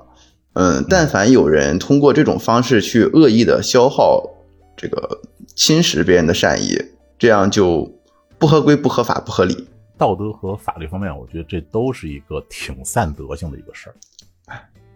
[0.53, 4.23] 嗯，但凡有人通过这种方式去恶意的消耗、
[4.77, 5.19] 这个
[5.57, 6.79] 侵蚀别人的善意，
[7.19, 7.91] 这样就
[8.39, 9.67] 不合规、不合法、不合理。
[9.97, 13.97] 道德和法律方面，我觉得这都是一个挺散德性的一个事儿。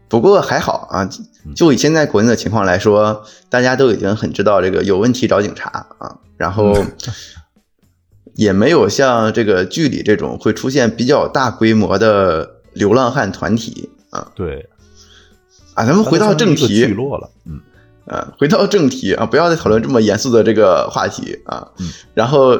[0.08, 1.08] 不过还好啊，
[1.54, 6.74] 就以现在国内的情况来说，大家都已经很知道这个有问题找警察啊，然后
[8.34, 12.54] 也没有像这个剧里这种会出现比较大规模的。
[12.74, 14.68] 流浪汉团体啊，对，
[15.74, 17.60] 啊，咱们回到正题，聚落了，嗯，
[18.06, 21.72] 啊，回到正题啊，不要再讨论这么严肃的这个话题啊。
[22.14, 22.56] 然后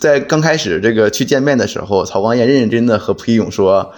[0.00, 3.92] 在刚开始这个去见面的时候，曹光彦认认真真的和蒲一勇说：“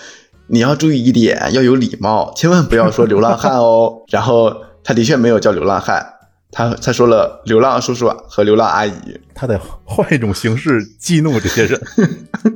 [0.49, 4.03] 你要注意一点，要有礼貌，千万不要说流浪汉哦。
[4.11, 6.15] ”然后他的确没有叫流浪汉
[6.53, 11.81] 他他说了流浪叔叔和流浪阿姨，他得换一种形式激怒这些人。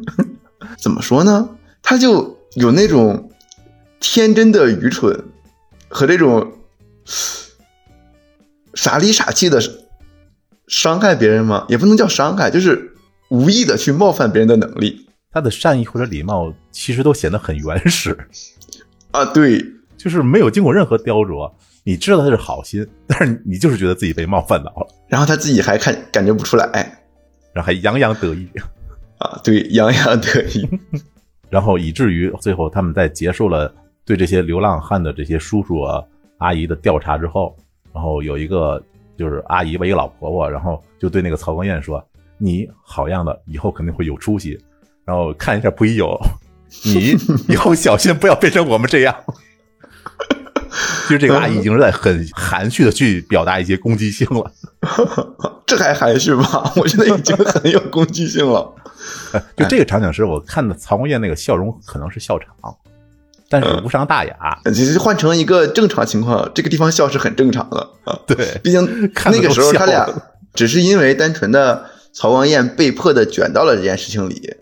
[0.78, 1.50] 怎么说呢？
[1.82, 3.30] 他就有那种
[3.98, 5.24] 天真的愚蠢
[5.88, 6.52] 和这种
[8.74, 9.60] 傻里傻气的
[10.68, 11.66] 伤害别人吗？
[11.68, 12.94] 也不能叫伤害，就是
[13.28, 15.09] 无意的去冒犯别人的能力。
[15.32, 18.16] 他的善意或者礼貌其实都显得很原始
[19.12, 19.64] 啊，对，
[19.96, 21.50] 就是没有经过任何雕琢。
[21.82, 26.66] 你知道他是好心，但是你就是觉得自己被冒犯到了，然后他自己还看感觉不出来，
[27.52, 28.48] 然后还洋洋得意
[29.18, 30.68] 啊，对，洋洋得意，
[31.48, 33.72] 然后以至于最后他们在结束了
[34.04, 36.02] 对这些流浪汉的这些叔叔啊
[36.38, 37.56] 阿姨的调查之后，
[37.94, 38.82] 然后有一个
[39.16, 42.04] 就是阿姨吧，一个老婆婆，然后就对那个曹光彦说
[42.36, 44.58] ：“你好样的，以后肯定会有出息。”
[45.04, 46.18] 然后看一下不一友，
[46.84, 47.16] 你
[47.48, 49.14] 以后小心不要变成我们这样。
[51.06, 54.52] 其实这个阿姨已经是在很含蓄的去表达一些攻击性了，
[55.66, 56.70] 这还含蓄吗？
[56.76, 58.72] 我觉得已经很有攻击性了。
[59.56, 62.46] 就这个场景是我看的曹光彦那个笑容可能是笑场，
[63.48, 64.36] 但是无伤大雅。
[64.66, 68.16] 其实换成一个正常情况，这个地方笑是很正常的啊。
[68.26, 70.08] 对，毕竟那个时候他俩
[70.54, 74.54] 只是因为单纯的曹光彦被迫的卷到了这件事情里，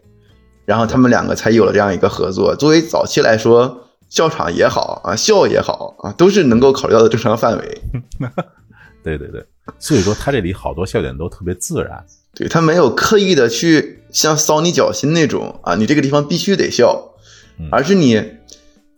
[0.69, 2.55] 然后他们两个才有了这样一个合作。
[2.55, 3.85] 作为早期来说。
[4.11, 7.83] 笑场也好啊，笑也好啊，都是能够考虑到的正常范围。
[9.05, 9.45] 对对对，
[9.79, 12.03] 所以说他这里好多笑点都特别自然。
[12.35, 17.11] 对他没有刻意的去像搔你脚心那种啊，你这个地方必须得笑，
[17.71, 18.39] 而是你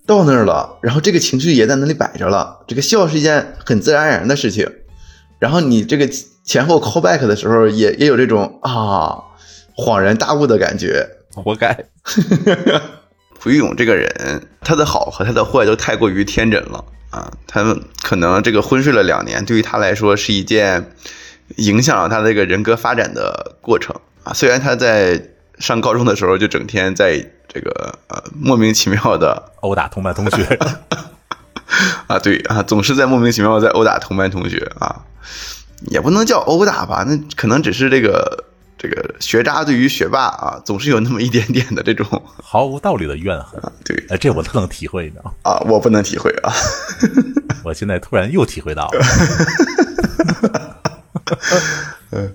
[0.06, 4.70] 到那儿了，然后这个情绪也在那里摆着了，这个笑是一件很自然而然的事情。
[5.40, 6.08] 然后你这个
[6.44, 9.18] 前后 call back 的时候，也也有这种啊
[9.76, 11.04] 恍然大悟的感觉，
[11.34, 11.76] 活该。
[13.38, 17.32] 蒲玉勇这个人，他的好和他的坏都太过于天真了啊！
[17.46, 20.92] 他们可能这个昏睡了两年，对于他来说是一件
[21.56, 24.34] 影响了他这个人格发展的过程啊。
[24.34, 27.16] 虽然他在上高中的时候就整天在
[27.48, 30.58] 这个呃莫名其妙的殴打同班同学
[32.08, 35.00] 啊，对啊，总是在莫名其妙在殴打同班同学啊，
[35.88, 38.44] 也不能叫殴打吧，那可能只是这个。
[38.82, 42.06] 这个学渣对于学霸啊，总是有那么一点点的这种
[42.42, 43.60] 毫无道理的怨恨。
[43.84, 45.20] 对，哎，这我特能体会呢。
[45.42, 46.50] 啊，我不能体会啊。
[47.62, 49.04] 我现在突然又体会到了。
[52.12, 52.32] 嗯，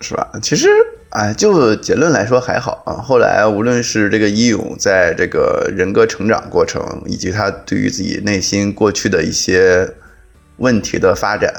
[0.00, 0.26] 是吧？
[0.40, 0.66] 其实，
[1.10, 2.94] 哎，就结论来说还好啊。
[2.94, 9.92] 后来，无论是这个伊勇在这个人格成长过程，以及他对于自己内心过去的一些
[10.56, 11.52] 问题的发展，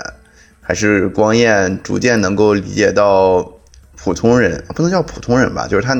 [0.59, 3.60] 还是光彦逐渐能够理解到。
[4.03, 5.95] 普通人不能叫普通人吧，就是他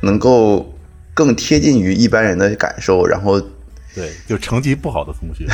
[0.00, 0.74] 能够
[1.14, 3.40] 更贴近于一般人的感受，然后
[3.94, 5.46] 对，就成绩不好的同学，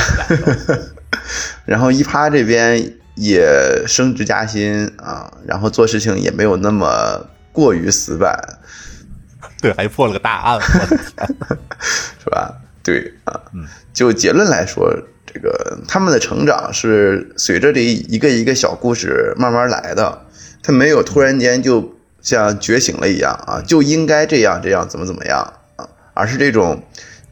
[1.66, 2.82] 然后一趴这边
[3.14, 3.46] 也
[3.86, 8.58] 升职加薪啊，然后做事情也没有那么过于死板，
[9.60, 10.60] 对，还破了个大案，
[12.18, 12.54] 是吧？
[12.82, 13.38] 对啊，
[13.92, 14.90] 就结论来说，
[15.26, 20.26] 这个他们的成长是随着这一个一个小故事慢慢来的。
[20.62, 25.40] 他没有突然间就像觉醒了一样啊，就应该这样这样怎么怎么样
[25.74, 26.80] 啊，而是这种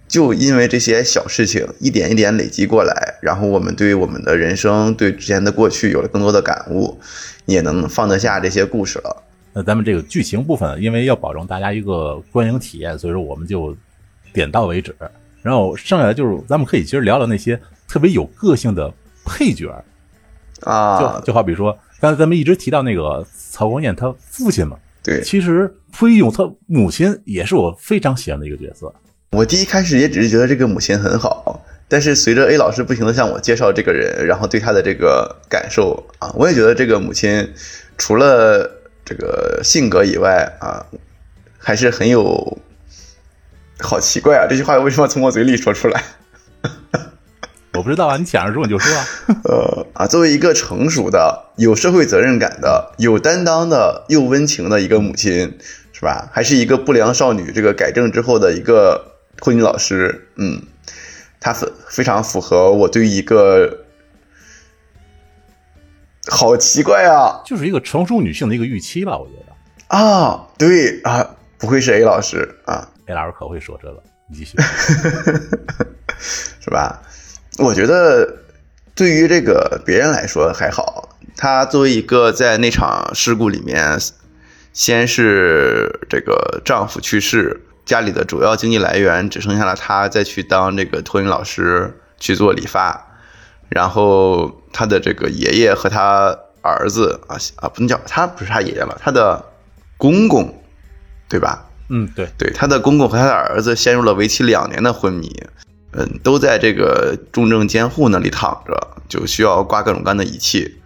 [0.09, 6.99] 就因为这些小事情一点一点累积过来，然后我们对我们的人生对之前的过去有了更多的感悟，
[7.47, 9.23] 也能放得下这些故事了。
[9.53, 13.77] 那咱们这个剧情部分，因为要保证大家一个观影体验，所以说我们就
[14.33, 14.93] 点到为止。
[15.43, 18.93] 然后剩下的就是咱们可以其实聊聊那些特别有个性的
[19.25, 19.73] 配角
[20.63, 21.79] 啊，就就好比说。
[22.01, 28.93] 刚才咱们一直提到那个曹光彦他父亲嘛，对，其实蒲一勇他母亲也是我非常喜欢的一个角色。
[29.33, 37.47] 我第一开始也只是觉得这个母亲很好，但是随着 A 老师不停的向我介绍这个人，然后对他的这个感受啊，我也觉得这个母亲
[37.99, 38.69] 除了
[39.05, 40.87] 这个性格以外啊，
[41.59, 42.59] 还是很有，
[43.79, 44.47] 好奇怪啊！
[44.49, 46.03] 这句话为什么从我嘴里说出来？
[47.81, 48.93] 我不知道啊，你想着说你就说。
[49.49, 55.57] 呃啊，作为一个成熟的、有社会责任感的、有担当的、又温情的一个母亲，
[55.95, 56.29] 是吧？
[56.31, 60.61] 还是一个不良少女这个改正之后的一个托尼老师，嗯，
[61.41, 63.79] 她非非常符合我对一个，
[66.29, 69.97] 好奇怪啊，就是一个成熟女性的一个预期吧，我觉得。
[69.97, 71.27] 啊，对啊，
[71.57, 74.59] 不愧是 A 老师啊，A 老师可会说这个，你继续，
[76.61, 77.01] 是吧？
[77.59, 78.37] 我觉得，
[78.95, 81.09] 对于这个别人来说还好。
[81.37, 83.99] 她作为一个在那场事故里面，
[84.73, 93.19] 先是这个丈夫去世，家里的主要经济来源只剩下了她再去当这个托尼老师去做理发，
[93.69, 99.43] 然后他的这个爷爷和他儿子啊啊，不能叫他不是他爷爷了，他的
[99.97, 100.63] 公公，
[101.29, 101.67] 对吧？
[101.89, 105.43] 嗯，对，对，他的公公和他的儿子陷入了为期两年的昏迷，
[105.93, 110.77] 嗯，都在这个重症监护那里躺着，就需要挂各种各样的仪器。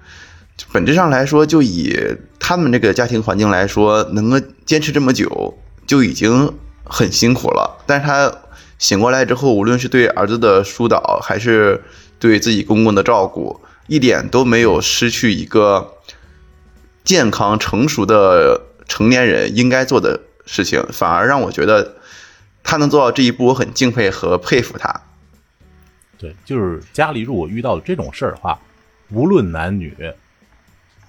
[0.72, 1.96] 本质上来说，就以
[2.38, 6.52] 他们这个家庭环境来说，能够坚持这么久就已经
[6.84, 7.82] 很辛苦了。
[7.86, 8.32] 但是他
[8.78, 11.82] 醒过来之后，无论是对儿子的疏导，还是
[12.18, 15.94] 对自己公公的照顾，一点都没有失去一个
[17.04, 20.20] 健康成熟的成年人应该做的。
[20.46, 21.94] 事情反而让我觉得
[22.64, 24.92] 他能做到这一步，我很敬佩和佩服他。
[26.18, 28.58] 对，就是家里如果遇到这种事儿的话，
[29.10, 29.94] 无论男女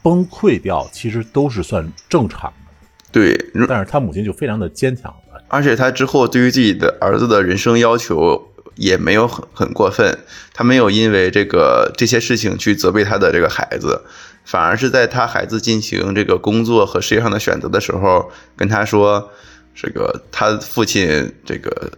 [0.03, 3.12] 崩溃掉，其实都是算正常的。
[3.12, 3.36] 对，
[3.68, 5.12] 但是他母亲就非常的坚强，
[5.47, 10.20] 而且他之后对于自己的儿子的人生要求也没有很很过分，
[10.53, 14.03] 他没有因为这个这些事情去责备他的这个孩子。
[14.43, 19.32] 反而是在他孩子进行这个工作和事业上的选择的时候，跟他说，
[19.76, 21.91] 这个他父亲这个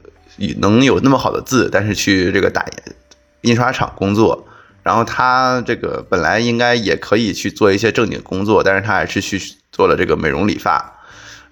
[0.57, 2.65] 能有那么好的字，但是去这个打
[3.41, 4.47] 印刷厂工作，
[4.81, 9.39] 然后他这个本来应该也可以去做一些正经工作，但是他还是去
[9.71, 10.99] 做了这个美容理发，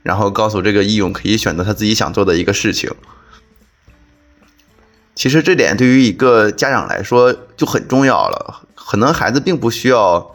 [0.02, 2.92] 然后告诉这个义勇可以选择他自己想做的一个事情。
[5.14, 10.32] 其实这点对于一个家长来说就很重要了，可能孩子并不需要。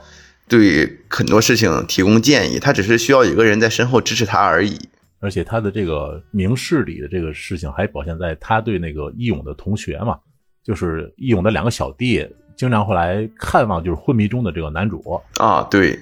[0.49, 4.89] 对很多事情提供建议，他只是需要有个人在身后支持他而已。
[5.21, 10.19] 而且他的这个明事理的这个事情，还表现在他对那个义勇的同学嘛，
[10.65, 15.67] 就是义勇的两个小弟，经常会来看望，就是昏迷中的这个男主啊。
[15.71, 15.99] 对，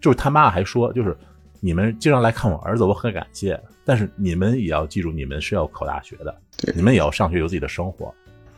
[0.00, 1.16] 就是他妈还说，就是
[1.60, 8.14] 你们经常来看我儿子，我很感谢，但是你们也要记住，你们是要考大学的，对，你们也要上学，有自己的生活。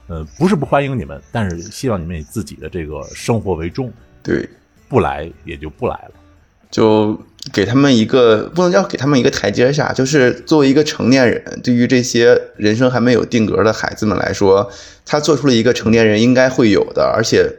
[0.09, 3.93] 呃，不是不欢迎你们，但是希望你们以自己的这个生活为重。
[4.23, 4.49] 对。
[4.87, 6.13] 不来也就不来了，
[6.71, 7.19] 就
[7.53, 14.71] 给他们一个不能叫给他们一个台阶下，就是作为一个成年人，对于这些人生还没有定格的孩子们来说，
[15.05, 17.51] 他做出了一个成年人应该会有的，而且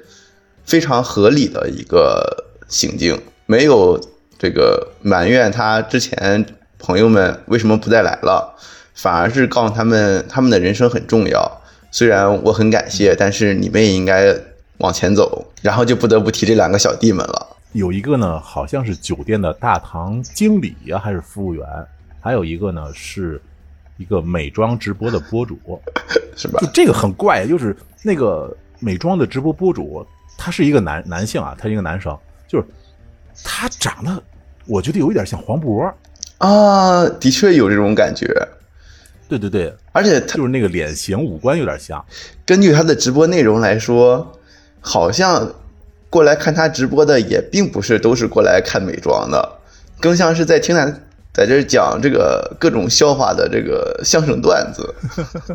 [0.65, 3.99] 非常合理的一个行径，没有
[4.39, 6.45] 这个埋怨他之前
[6.79, 8.55] 朋友们为什么不再来了，
[8.95, 11.61] 反而是告诉他们他们的人生很重要，
[11.91, 14.35] 虽然我很感谢，但是你们也应该。
[14.79, 17.54] 往前走，然后就不得不提这两个小弟们了。
[17.75, 21.65] 有一个呢，好像是酒店的大堂经理呀，还是服务员；
[22.21, 23.41] 还有一个呢，是
[23.97, 25.59] 一个美妆直播的博主，
[26.37, 26.57] 是吧？
[26.61, 30.07] 就这个很怪，就是那个美妆的直播博主，
[30.37, 32.17] 他是一个男男性啊，他一个男生，
[32.47, 32.65] 就是
[33.43, 34.23] 他长得，
[34.67, 35.93] 我觉得有一点像黄渤
[36.37, 38.25] 啊，的确有这种感觉。
[39.27, 42.03] 对对对，而且他就是那个脸型五官有点像。
[42.45, 44.31] 根据他的直播内容来说。
[44.87, 45.51] 好像
[46.15, 49.59] 过来看他直播的也并不是都是过来看美妆的，
[49.99, 50.85] 更像是在听他
[51.33, 54.95] 在这讲这个各种笑话的这个相声段子。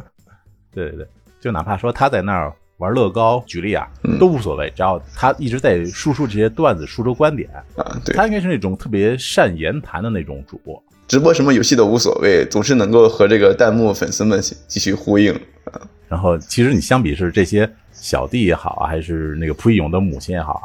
[0.70, 1.06] 对对对，
[1.40, 3.88] 就哪怕说他在那儿玩乐高，举例啊，
[4.18, 7.98] 都无所谓，只要他一直在输出这些段子，输出观点啊。
[8.04, 14.38] 对，他应该是那种特别善言谈的那种主播，直播什么游戏都无所谓，总是能够和这个弹幕粉丝们
[14.68, 15.32] 继续呼应
[15.64, 15.80] 啊。
[16.06, 17.66] 然后，其实你相比是这些。
[18.00, 20.64] 小弟也好啊，还是那个蒲一勇的母亲也好啊，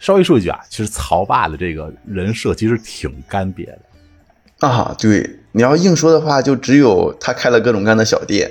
[0.00, 4.94] 稍微说一句啊，其实曹爸的这个人设其实挺干瘪的啊。
[4.98, 8.50] 对，你要硬说的话，就只有他开了各种各样的小店，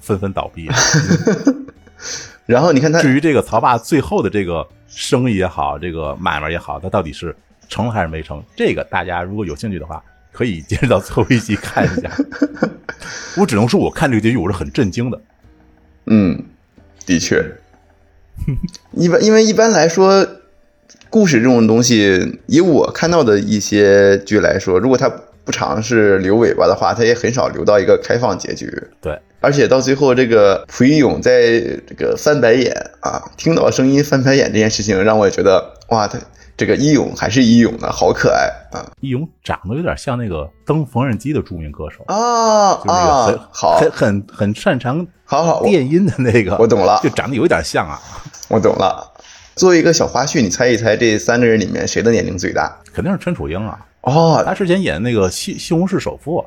[0.00, 0.66] 纷纷倒闭。
[2.46, 7.36] 然后你看他，至于这个曹爸最后的这个生意也好，这个买卖也好，他到底是
[7.68, 8.42] 成了还是没成？
[8.56, 12.10] 这个大家如果有兴趣的话，可以接着到最后一集看一下。
[13.36, 15.20] 我只能说，我看这个结局我是很震惊的。
[16.06, 16.42] 嗯。
[17.08, 17.42] 的确，
[18.92, 20.28] 一般因为一般来说，
[21.08, 25.10] 故事这种东西，以我看到的一些剧来说，如果它
[25.42, 28.70] 不尝试留尾巴的话，它也很少留到一个开放结局。
[29.00, 36.18] 对，而且到最后，这个蒲一勇在这个翻白眼啊，听到声音翻白眼这件事情，让我觉得哇，他
[36.58, 38.82] 这个一勇还是一勇呢，好可爱啊！
[39.00, 45.06] 一勇长得有点像那个蹬缝纫机的著名歌手啊啊，好，很很很擅长。
[45.24, 48.00] 好好，电音的那个我懂了，就长得有点像啊。
[48.48, 49.08] 我懂了。
[49.54, 52.76] 作为一个小花絮，你猜一猜这三个人里面谁的年龄最大？
[52.92, 53.78] 肯定是陈楚英啊。
[54.00, 56.40] 哦，他之前演那个《西西红柿首富》。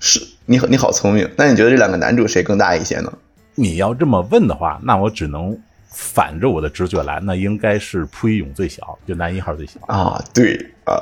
[0.00, 1.30] 是，你你好聪明。
[1.36, 3.12] 那你觉得这两个男主谁更大一些呢？
[3.54, 5.56] 你要这么问的话，那我只能
[5.88, 10.22] 反着我的直觉来，那应该是蒲一勇最小，就男一号最小啊。
[10.34, 11.00] 对啊，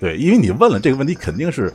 [0.00, 1.72] 对，因为你问了这个问题，肯定是。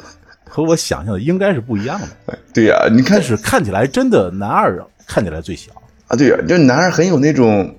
[0.54, 2.38] 和我想象的应该是不一样的。
[2.54, 5.72] 对呀，你看，是看起来真的男二看起来最小
[6.08, 6.18] 啊。
[6.18, 7.74] 对呀，就男二很有那种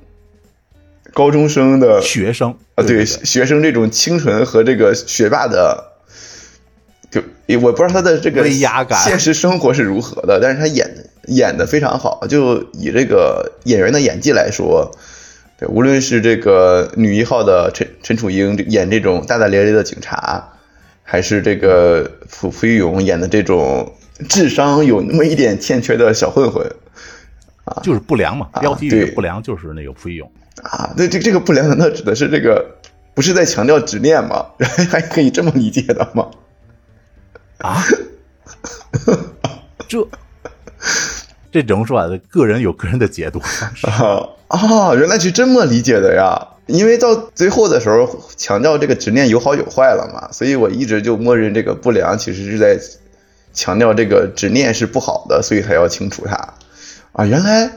[1.12, 5.92] 高中生的学生啊，对学生这种清纯和这个学霸的，
[7.10, 7.20] 就
[7.60, 10.88] 我不知道他的这个威压感现实生活是如何的，但是他演
[11.28, 12.26] 演的非常好。
[12.28, 14.90] 就以这个演员的演技来说，
[15.58, 20.52] 对，无论是这个女一号的陈陈楚英演这种大大咧咧的警察，
[21.02, 23.94] 还是这个朴朴玉勇演的这种
[24.28, 26.64] 智商有那么一点欠缺的小混混。
[27.64, 30.28] 啊就是不良嘛，标题里不良就是那个朴玉勇
[30.64, 30.92] 啊。
[30.96, 32.76] 那这这个不良难道指的是这个
[33.14, 34.46] 不是在强调执念吗？
[34.90, 36.28] 还可以这么理解的吗？
[37.58, 37.80] 啊？
[39.86, 40.04] 这
[41.52, 42.08] 这怎么说啊？
[42.30, 43.38] 个人有个人的解读
[43.86, 44.94] 啊啊！
[44.94, 46.48] 原来是这么理解的呀！
[46.66, 52.78] 因为到最后的时候强调这个执念有好有坏了嘛，所以我一直就默认这个不良其实是在
[53.52, 56.54] 强调这个执念是不好的，所以才要清除它。
[57.12, 57.70] 啊，原来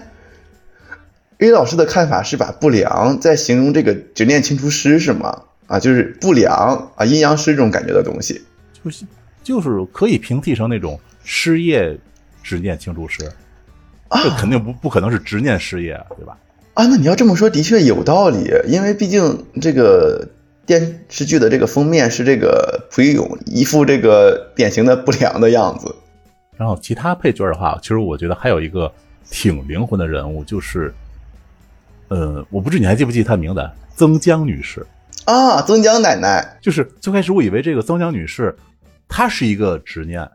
[1.39, 5.41] A 老师的看法是把不良在形容这个执念清除师是吗？
[5.67, 8.41] 啊，就是不良啊，阴阳师这种感觉的东西，
[8.81, 9.03] 就是
[9.43, 11.97] 就是可以平替成那种失业
[12.41, 13.29] 执念清除师，
[14.11, 16.37] 这肯定不不可能是执念失业，对吧？
[16.73, 20.27] 啊，那你要这么说，的确有道理，因为毕竟这个
[20.65, 25.95] 电视剧的这个封面是这个蒲玉勇一副这个典型的不良的样子，
[26.57, 28.91] 然后其他配角的话，其实我觉得还有一个。
[29.27, 30.93] 挺灵魂的人物，就是，
[32.09, 33.69] 呃，我不知你还记不记得她名字？
[33.95, 34.85] 曾江女士
[35.25, 36.57] 啊，曾江奶奶。
[36.61, 38.55] 就是最开始我以为这个曾江女士，
[39.07, 40.29] 她是一个执念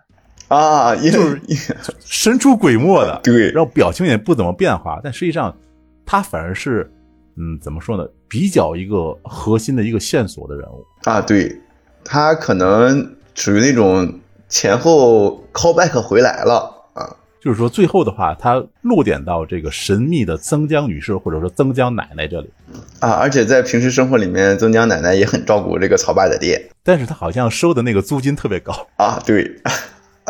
[0.50, 1.40] 啊，就是
[2.04, 5.56] 神出鬼没的，对，然后表情也不怎么变化，但实际上
[6.04, 6.90] 他反而是，
[7.36, 8.04] 嗯，怎么说呢？
[8.28, 11.56] 比较一个核心的一个线索的人物啊，对，
[12.04, 14.12] 他可能属于那种
[14.48, 17.16] 前后 callback 回来了啊。
[17.40, 22.50] 就是说，最后的话，他落点到这个神秘的曾江女士，或者说曾江奶奶这里
[22.98, 23.12] 啊。
[23.12, 26.70] 而且在平时生活里面，曾江奶奶也很照顾这个曹爸的爹。
[26.82, 29.22] 但是他好像收的那个租金特别高啊。
[29.24, 29.50] 对，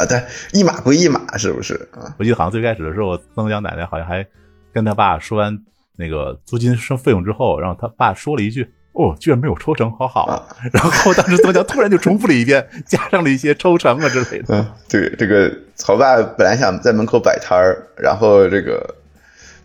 [0.01, 0.23] 啊，对，
[0.53, 2.15] 一码归一码，是不是啊？
[2.19, 4.27] 我记得好像最开始的时候，曾江奶奶好像还
[4.73, 5.59] 跟他爸说完
[5.97, 8.69] 那个租金收费用之后，然后他爸说了一句。
[8.93, 10.43] 哦，居然没有抽成，好好啊！
[10.73, 14.47] 然后当时曾江突然就重复了一遍， 加上了一些抽成啊之类的。
[14.49, 18.97] 嗯，对，这个曹爸本来想在门口摆摊儿，然后这个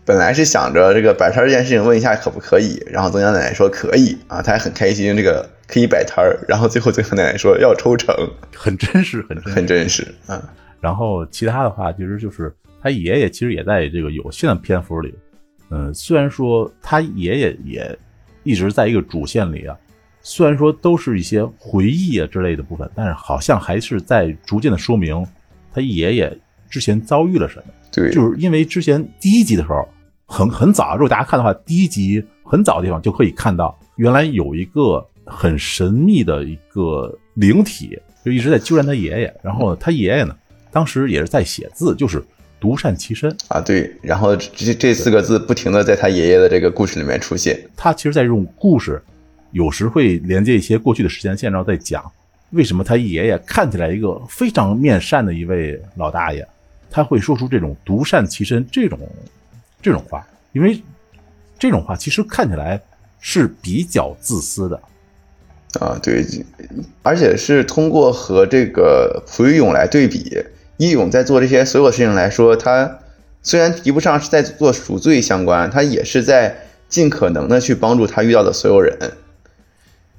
[0.04, 6.38] 本来是想着这个摆摊这件事情问一下可不可以，然后曾江奶奶说可以啊，他还很开心，这个可以摆摊儿。
[6.48, 8.14] 然后最后最后奶奶说要抽成，
[8.54, 10.42] 很真实，很很真实啊。
[10.80, 15.14] 然后其他的话，其实就是他爷爷其实也在这个有限的篇幅里，
[15.70, 17.98] 嗯，虽然说他爷爷也。
[18.48, 19.76] 一直在一个主线里啊，
[20.22, 25.26] 虽然说都是一些回忆啊之类的部分，但是好像还是在逐渐的说明
[25.72, 26.38] 他爷爷
[26.70, 27.64] 之前遭遇了什么。
[27.90, 29.88] 对，就是因为之前第一集的时候，
[30.26, 39.34] 很很早，如果大家看的话，第一集很早的地方就可以看到，原来有一个很神秘的一个灵体，就一直在纠缠他爷爷。
[39.42, 40.34] 然后他爷爷呢，
[40.70, 42.24] 当时也是在写字，就是。
[42.58, 47.60] 独善其身啊，对，然后这这四个字不停的在他爷爷的这个故事里面出现。
[47.76, 49.00] 他其实，在用故事，
[49.52, 52.10] 有时会连接一些过去的时间线，然后再讲
[52.50, 56.44] 为什么他爷爷看起来一个非常面善的一位老大爷，
[56.90, 58.98] 他会说出这种独善其身这种
[59.82, 60.82] 这种话，因为
[61.58, 62.80] 这种话其实看起来
[63.20, 64.80] 是比较自私的
[65.80, 66.24] 啊，对，
[67.02, 70.44] 而且是通过和这个蒲玉勇来对比。
[70.78, 72.98] 义勇在做这些所有事情来说，他
[73.42, 76.54] 虽然提不上是在做赎罪相关，他也是在
[76.88, 78.94] 尽可能的去帮助他遇到的所有人。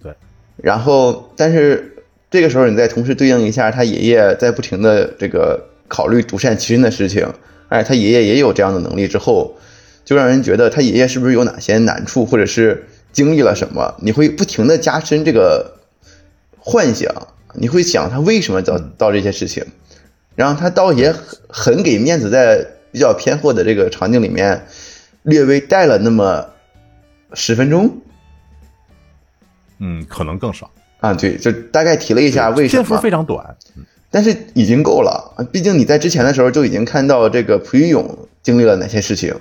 [0.01, 0.13] 对，
[0.55, 1.97] 然后，但是
[2.31, 7.31] 这个时候你再同时对应一下他爷爷在不停的这个考虑独善其身的事情，
[7.69, 9.57] 哎，他爷爷也有这样的能力之后，
[10.03, 12.87] 就让人觉得他爷爷是不是有哪些难处，或者是
[13.17, 13.95] 经历了什么？
[13.99, 15.79] 你会不停的加深这个
[16.59, 17.11] 幻想，
[17.55, 19.65] 你会想他为什么遭到这些事情。
[20.35, 24.67] 然后他倒也很很给面子，在比较偏货的这个场景里面，
[25.23, 26.45] 略微带了那么
[27.33, 28.01] 十分钟，
[29.79, 31.11] 嗯，可能更少啊。
[31.15, 33.57] 对，就大概提了一下为什么，篇幅非常短，
[34.11, 35.43] 但是已经够了。
[35.51, 39.33] 毕竟你在之前的时候就已经看到这个蒲玉勇经历了哪些事情，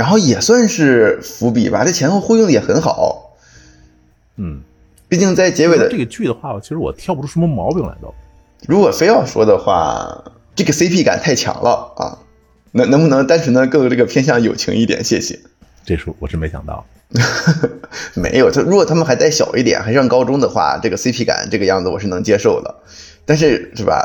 [0.00, 1.84] 然后也算是伏笔吧。
[1.84, 3.36] 这前后呼应的也很好，
[4.36, 4.62] 嗯，
[5.10, 8.14] 毕竟在结尾的这个剧的话，其实我挑不出什么毛病来都。
[8.66, 10.24] 如果非要说的话，
[10.54, 12.16] 这个 CP 感太强了啊！
[12.72, 15.04] 能能不能单纯的更这个偏向友情一点？
[15.04, 15.38] 谢谢。
[15.84, 16.82] 这是我真没想到。
[18.16, 22.74] 没有，他如果他们还再小一点，还上高中的话，这个 CP 感这个样子我是能接受的。
[23.26, 24.00] 但是是吧？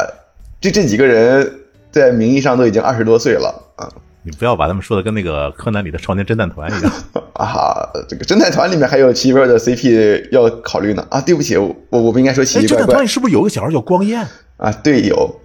[0.60, 3.88] 这这几个人在名义上都已经二十多岁了啊，
[4.26, 6.92] 你不要把他们说的跟那个柯南里的少年侦探团一样。
[7.36, 11.06] 啊，这个侦探团里面还有奇异怪怪的 CP 要考虑呢。
[11.12, 14.28] 啊，对不起，我我不应该说奇怪怪侦探团里是不是有个小孩叫光彦？
[14.58, 14.72] 啊。
[14.72, 15.40] 对，有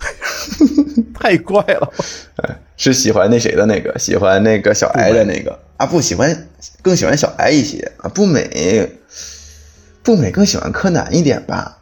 [1.12, 1.92] 太怪了。
[2.78, 6.48] 是喜欢那谁的那个，喜欢那个小哀的那个啊，不喜欢，
[6.80, 8.08] 更喜欢小哀一些啊。
[8.08, 8.88] 不美，
[10.02, 11.76] 不美更喜欢柯南一点吧。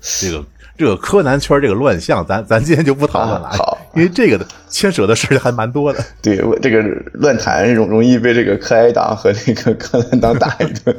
[0.00, 0.44] 这个
[0.76, 6.04] 这个柯南圈这个乱象，咱咱今天就不讨论了，啊好 因为这个的牵扯的事还蛮多的。
[6.20, 6.82] 对，我这个
[7.14, 10.96] 乱谈容容易被这个柯哀党和这个柯南党打一顿。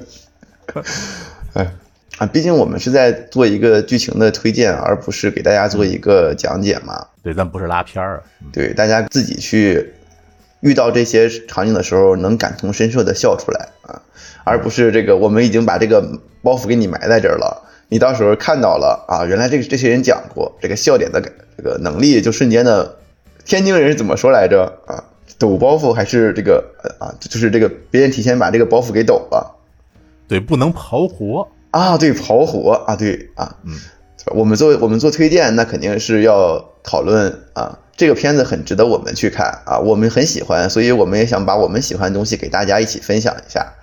[1.53, 1.71] 哎
[2.17, 7.05] 啊，毕竟我们是在做一个剧情的推荐，而不是给大家做一个讲解嘛。
[7.21, 8.23] 对，咱不是拉片儿啊。
[8.51, 9.93] 对，大家自己去
[10.61, 14.01] 遇到这些场景的时候，能感同身受的笑出来啊，
[14.43, 16.01] 而不是这个我们已经把这个
[16.41, 21.21] 包袱给你埋在这儿了，你到时候看到了啊，原来这个这些人讲过这个笑点的
[21.57, 22.97] 这个能力，就瞬间的。
[23.45, 25.01] 天津人是怎么说来着啊？
[25.37, 27.15] 抖包袱还是这个呃啊？
[27.19, 29.55] 就是这个别人提前把这个包袱给抖了
[30.27, 31.47] 对，不能刨活。
[31.71, 31.97] 啊？
[31.97, 33.75] 对，刨活啊，对啊，嗯，
[34.35, 43.75] 我们做我们做推荐，那肯定是要讨论啊，这个片子很值得我们去看啊，我们很喜欢，所以我们也想把我们喜欢的东西给大家一起分享一下。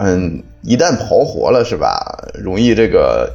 [0.00, 1.98] 嗯，一旦刨活了是吧，
[2.32, 3.28] 容易这个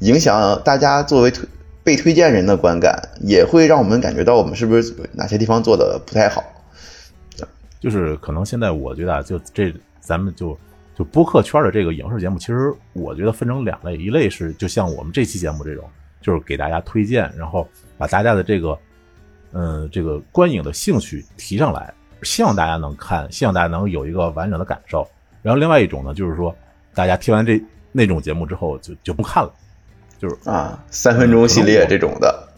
[0.00, 1.48] 影响大家作为推
[1.84, 6.42] 被推荐人的观感，也会让我们感觉到我们是不是哪些地方做的不太好。
[7.78, 10.58] 就是可能现在我觉得啊，就这咱们就
[10.96, 15.84] 就播客圈的这个影视节目，其实我觉得分成两类，一类是就像我们这期节目这种，
[16.20, 18.76] 就是给大家推荐，然后把大家的这个
[19.52, 21.94] 嗯这个观影的兴趣提上来，
[22.24, 25.06] 希望大家能看，希望大家能有一个完整的感受。
[25.42, 26.54] 然后另外一种呢，就是说
[26.94, 29.52] 大家听完这那种节目之后就就不看了，
[30.18, 32.48] 就是啊，三分钟系列这种的，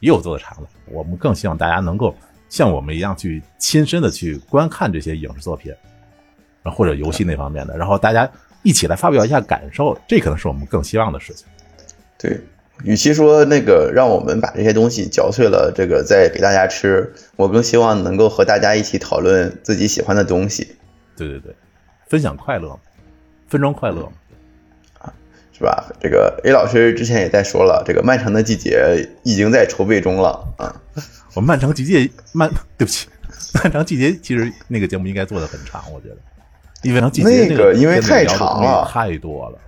[0.00, 0.68] 也有做的长的。
[0.86, 2.14] 我们更希望大家能够
[2.48, 5.72] 像我们一样去亲身的去观看这些影视作品，
[6.64, 8.28] 或者游戏那方面的，然后大家
[8.62, 11.46] 一起来发表一下感受，这可能是我们更希望的事情。
[12.18, 12.40] 对，
[12.82, 20.76] 与其说那个让我们把这些东西嚼碎了，这个再给大家吃，我更希望能够和大家一起讨论自己喜欢的东西，
[21.16, 21.54] 对对对，
[22.10, 22.78] 分享快乐，
[23.48, 24.12] 分装快乐嘛。
[25.52, 25.92] 是吧？
[26.00, 30.74] 这个 A 老师之前也在说了，这个漫长的季节已经在筹备中了啊。
[31.34, 33.06] 我漫长季节漫，对不起，
[33.62, 36.16] 漫长季节其实那个节目应该做的很长，我觉得，
[36.82, 39.58] 因为季节那个因为太长了太多了。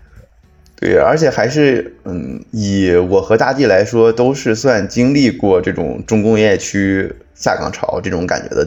[0.77, 8.67] 对，而且还是嗯，以我和大地来说，都是算经历过这种重工业区下岗潮这种感觉的，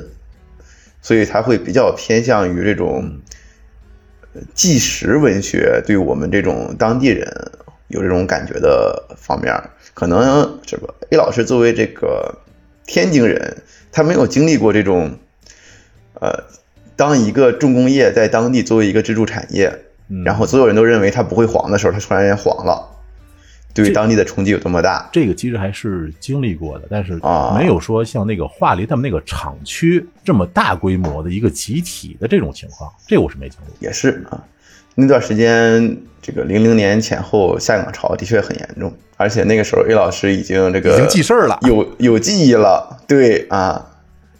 [1.01, 3.15] 所以才会比较偏向于这种呃
[4.53, 7.51] 纪实文学，对我们这种当地人
[7.87, 9.53] 有这种感觉的方面。
[9.93, 12.39] 可能这个 A 老师作为这个
[12.85, 13.57] 天津人，
[13.91, 15.17] 他没有经历过这种，
[16.19, 16.43] 呃，
[16.95, 19.73] 当一个重工业在当地作为一个支柱产业，
[20.09, 22.94] 嗯然后所有人都认为它不会黄的时候，它突然间黄了，
[23.75, 25.07] 对于当地的冲击有多么大？
[25.11, 33.77] 这个其实还是经历过的，但是啊没有说像那个华林他们那个厂区这么大规模的一个集体的这种情况，这我是没经历过。
[33.81, 34.41] 也是啊，
[34.95, 43.03] 那段时间这个零零年前后下岗潮的确很严重，而且那个时候 A 老师已经这个已经记事儿了有有记忆了。
[43.05, 43.85] 对啊，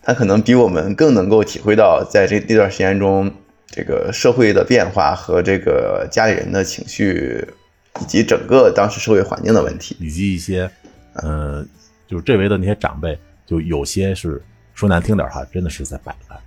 [0.02, 3.30] 他可能比我们更能够体会到在这那段时间中，
[3.68, 7.46] 这个社会的变化和这个家里人的情绪，
[8.02, 9.96] 以及整个当时社会环境的问题。
[10.00, 10.70] 以及一些，
[11.14, 11.66] 呃，
[12.08, 14.42] 就是这围的那些长辈，就有些是
[14.74, 16.40] 说难听点儿哈，真的是在摆烂，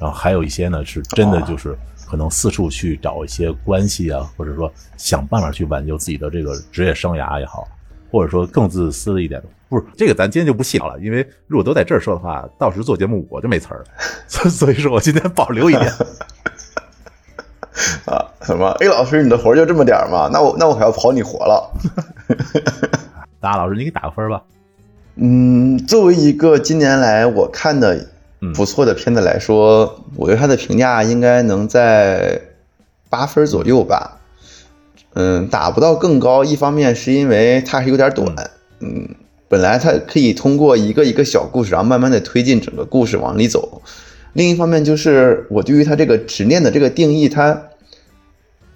[0.00, 1.76] 然后还有一些呢是真的就是
[2.06, 7.68] 可能四处去找一些关系啊，或者说想办法去挽救自己的这个职业生涯也好，
[8.10, 13.84] 或者说更自私的一点，不是这个咱今天就不细聊了，因为如果都在这儿说的话，到时做节目我就没词儿了，
[14.26, 15.92] 所 所以说我今天保留一点。
[18.04, 20.28] 啊，什么 A 老师，你的活儿就这么点儿吗？
[20.32, 21.72] 那我那我可要跑你活了。
[23.40, 24.42] 大老师，你给打个分吧。
[25.16, 28.08] 嗯，作为一个今年来我看的
[28.54, 32.40] 不错的片子来说，我对它的评价应该能在
[33.08, 34.18] 八分左右吧。
[35.14, 38.34] 嗯，打不到更高，一方面是因为它是有点短。
[38.80, 39.14] 嗯，
[39.48, 43.82] 本来它可以通过一个一个小故事，然后慢慢的推进整个故事往里走。
[44.32, 47.68] 另一方面就是我对于它这个执念的这个定义，它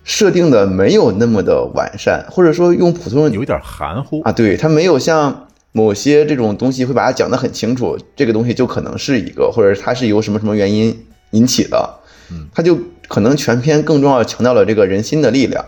[0.04, 4.20] 设定的没有那么的完善，或者说用普通人有一点含糊。
[4.22, 11.98] 啊，对，它没有像某些这种东西会把它讲得很清楚，这个东西就可能是一个，或者它是由什么什么原因引起的，
[12.30, 12.78] 嗯，它就
[13.08, 15.64] 可能全篇更重要强调了这个人心的力量。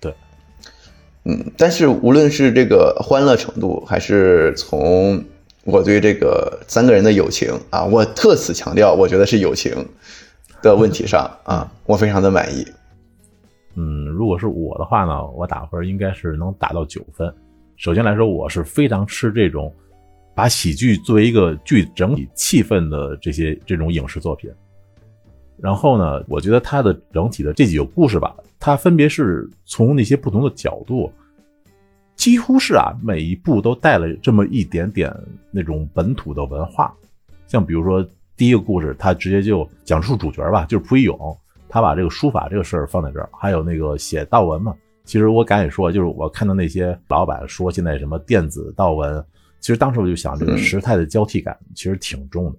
[0.00, 0.14] 对，
[1.24, 5.22] 嗯，但是无论是这个欢乐程度，还是从
[5.64, 9.72] 我对这个三个人的友情啊，我特此强调，我觉得是友情
[10.60, 12.66] 的问题上 啊，我非常的满意。
[13.74, 17.32] 嗯，如果是我的话呢，我打分应该是能打到九分。
[17.76, 19.72] 首先来说，我是非常吃这种
[20.34, 24.50] 把喜剧作为一个剧整体气氛的这些这种影视作品。
[25.58, 31.10] 然后呢，我觉得它的整体的这几个故事吧，它分别是从那些不同的角度，
[32.16, 35.12] 几乎是啊，每一部都带了这么一点点
[35.50, 36.94] 那种本土的文化。
[37.46, 38.06] 像比如说
[38.36, 41.16] 第一个故事，他直接就讲述主角吧，就是蒲一勇。
[41.68, 44.74] 他把这个书法这个事儿放在这儿，还有那个写道文嘛。
[45.04, 49.24] 其实我敢也说，就是我看到那些老板说现在什么电子道文，
[49.58, 52.58] 其实当时我就想，这个时态的交替感其实挺重的。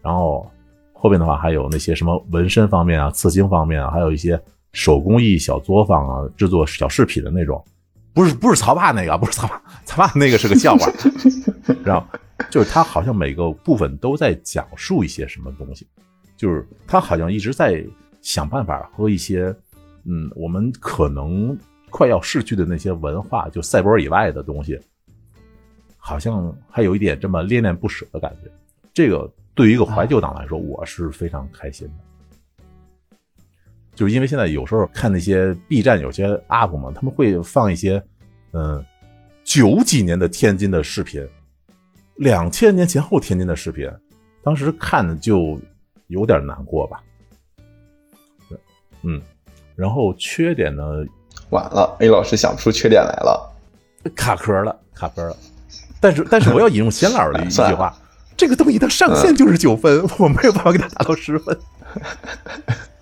[0.00, 0.48] 然后
[0.92, 4.40] 后边的话还有那些什么纹身方面啊、刺青方面啊，还有一些
[4.72, 7.62] 手工艺小作坊啊、制作小饰品的那种，
[8.16, 10.90] 不是不是曹爸那个，不是曹爸， 曹爸那个是个笑话。
[11.86, 12.04] 然后
[12.50, 15.86] 就是他好像每个部分都在讲述一些什么东西，
[16.36, 17.86] 就是他好像一直在。
[18.22, 19.54] 想办法和一些，
[20.02, 21.56] 嗯，我们可能
[21.90, 24.76] 快要逝去的那些文化，就赛博以外的东西，
[25.96, 28.50] 好像还有一点这么恋恋不舍的感觉。
[28.92, 31.94] 这个对于一个怀旧党来说，我是非常开心的。
[33.96, 38.00] 就是因为现在有时候看那些 B 站有些 UP 嘛，他们会放一些，
[38.52, 38.84] 嗯，
[39.42, 41.26] 九几年的天津的视频，
[42.16, 43.90] 两千年前后天津的视频，
[44.44, 45.58] 当时看的就
[46.08, 47.02] 有点难过吧。
[49.02, 49.20] 嗯，
[49.74, 50.84] 然后缺点呢？
[51.50, 53.54] 晚了，A 老师想不出缺点来了，
[54.16, 55.36] 卡壳了，卡壳了。
[56.00, 57.96] 但是，但是我要引用仙老的一 句话：
[58.36, 61.56] 这个东西的上限就是九分，我没有办法给他打到十分。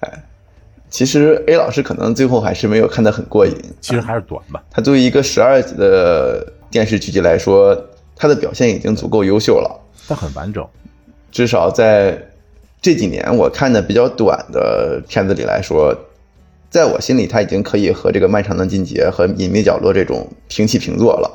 [0.00, 0.24] 哎，
[0.90, 3.54] 其实 A 老师可能最后还是没有看得很过瘾。
[3.80, 4.62] 其实还是短吧。
[4.70, 7.76] 他作为一个十二集的电视剧集来说，
[8.14, 9.80] 他的表现已经足够优秀了。
[10.08, 10.66] 它很完整，
[11.30, 12.16] 至少在。
[12.82, 15.96] 这几年我看的比较短的片子里来说，
[16.70, 21.28] 在我心里他已经可以和这个《漫长的季节》和《隐秘角落》这种平起平坐了，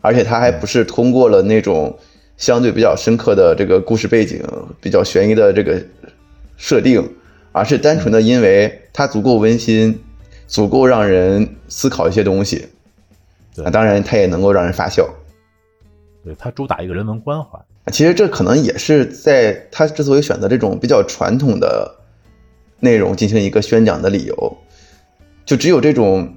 [0.00, 1.94] 而且他还不是通过了那种
[2.38, 4.42] 相对比较深刻的这个故事背景、
[4.80, 5.78] 比较悬疑的这个
[6.58, 7.14] 设定，
[7.52, 9.98] 而是单纯的因为它足够温馨，
[10.46, 12.68] 足够让人思考一些东西。
[13.54, 15.08] 对，当然它也能够让人发笑。
[16.22, 17.58] 对，它主打一个人文关怀。
[17.90, 21.90] 其实这可能也是在他之所以选择这种比较传统的
[22.80, 24.58] 内容进行一个宣讲的理由，
[25.46, 26.34] 就只有这种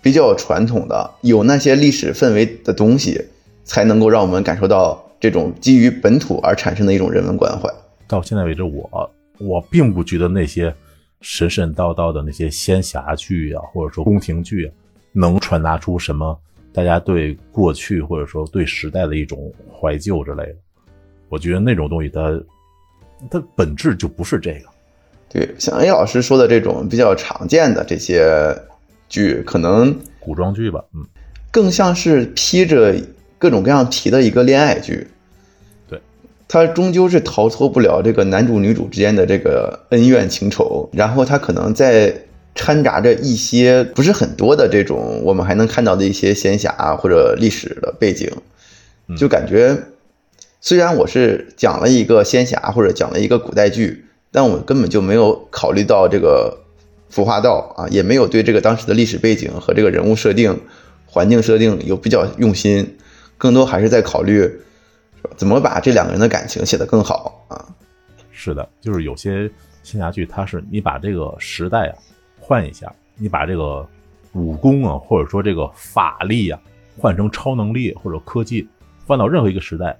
[0.00, 3.20] 比较传统的、有那些历史氛围的东西，
[3.64, 7.68] 才能够让我们感受到这种基于本土而产生的一种人文关怀。
[8.06, 10.74] 到现在为止，我我并不觉得那些
[11.20, 14.70] 神神叨叨的那些仙侠剧啊，或者说宫廷剧，
[15.12, 16.38] 能传达出什么
[16.72, 20.56] 大家对过去或者说对时代的一种怀旧之类的。
[21.28, 22.40] 我觉得那种东西，它
[23.30, 24.68] 它本质就不是这个。
[25.28, 28.56] 对，像 A 老师说的这种比较常见的这些
[29.08, 31.06] 剧，可能古装剧吧，嗯，
[31.50, 32.94] 更像是披着
[33.38, 35.06] 各种各样皮的一个恋爱剧。
[36.48, 42.12] 对，它终究是逃脱不了这个男主女主之间的这个恩怨情仇，然后他可能在
[42.54, 48.28] 掺杂着一些不是很多的这种我们还能看到的一些仙侠或者历史的背景，
[49.16, 49.76] 就感觉。
[50.60, 56.58] 虽然我是讲了一个仙侠或者讲了一个古代剧，但我根本就没有考虑到这个
[57.08, 60.60] 服化道啊，也没有对这个当时的历史背景和这个人物设定、
[61.06, 62.96] 环境设定有比较用心，
[63.38, 64.50] 更多还是在考虑
[65.36, 67.64] 怎么把这两个人的感情写得更好啊。
[68.30, 69.50] 是的，就是有些
[69.82, 71.94] 仙侠剧，它是你把这个时代啊
[72.40, 73.86] 换一下，你把这个
[74.32, 76.60] 武功啊或者说这个法力啊
[76.96, 78.68] 换成超能力或者科技，
[79.06, 79.98] 换到任何一个时代。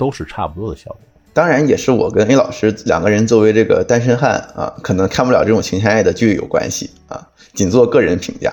[0.00, 1.00] 都是差不多的效果，
[1.34, 8.50] 当然也是我跟 A 老师两个人作为这个单身汉啊，可能看不了这种情情爱爱的剧有关系啊，仅做个人评价。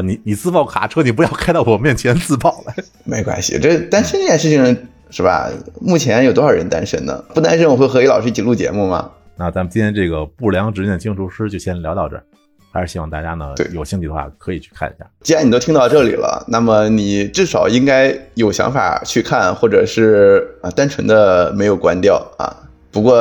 [0.00, 2.74] 我你你自爆卡车，你不要开到我面前自爆了。
[3.04, 5.50] 没关系，这单身这件事情是吧？
[5.80, 7.22] 目前有多少人单身呢？
[7.34, 9.10] 不单身我会和李老师一起录节目吗？
[9.36, 12.24] 那咱们今天这个不良执念清除师就先聊到这儿。
[12.72, 15.04] 还是希望大家呢，有兴趣的话可以去看一下。
[15.22, 22.69] 既然你都听到这里了，那么你至少应该有想法去看，或者是啊，单纯的没有关掉啊。
[22.92, 23.20] 不过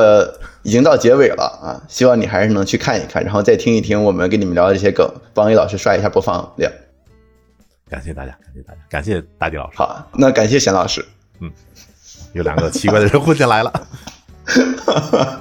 [0.64, 6.72] 已经到结尾了啊，希望你还是能去看一看，然后再听一听我们跟你们聊的这些梗，帮 A 老师刷一下播放量。
[7.90, 9.78] 感谢大家，感谢大家，感谢大地老师。
[9.78, 11.06] 好，那感谢贤老师。
[11.40, 11.52] 嗯，
[12.34, 13.88] 有两个奇怪的人混进来了。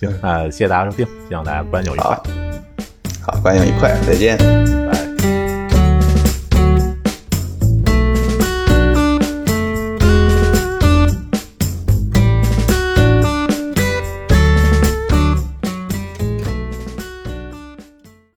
[0.00, 2.20] 行，那谢谢大家收听，希望大家观影愉快。
[3.22, 4.95] 好，观影愉快，再见。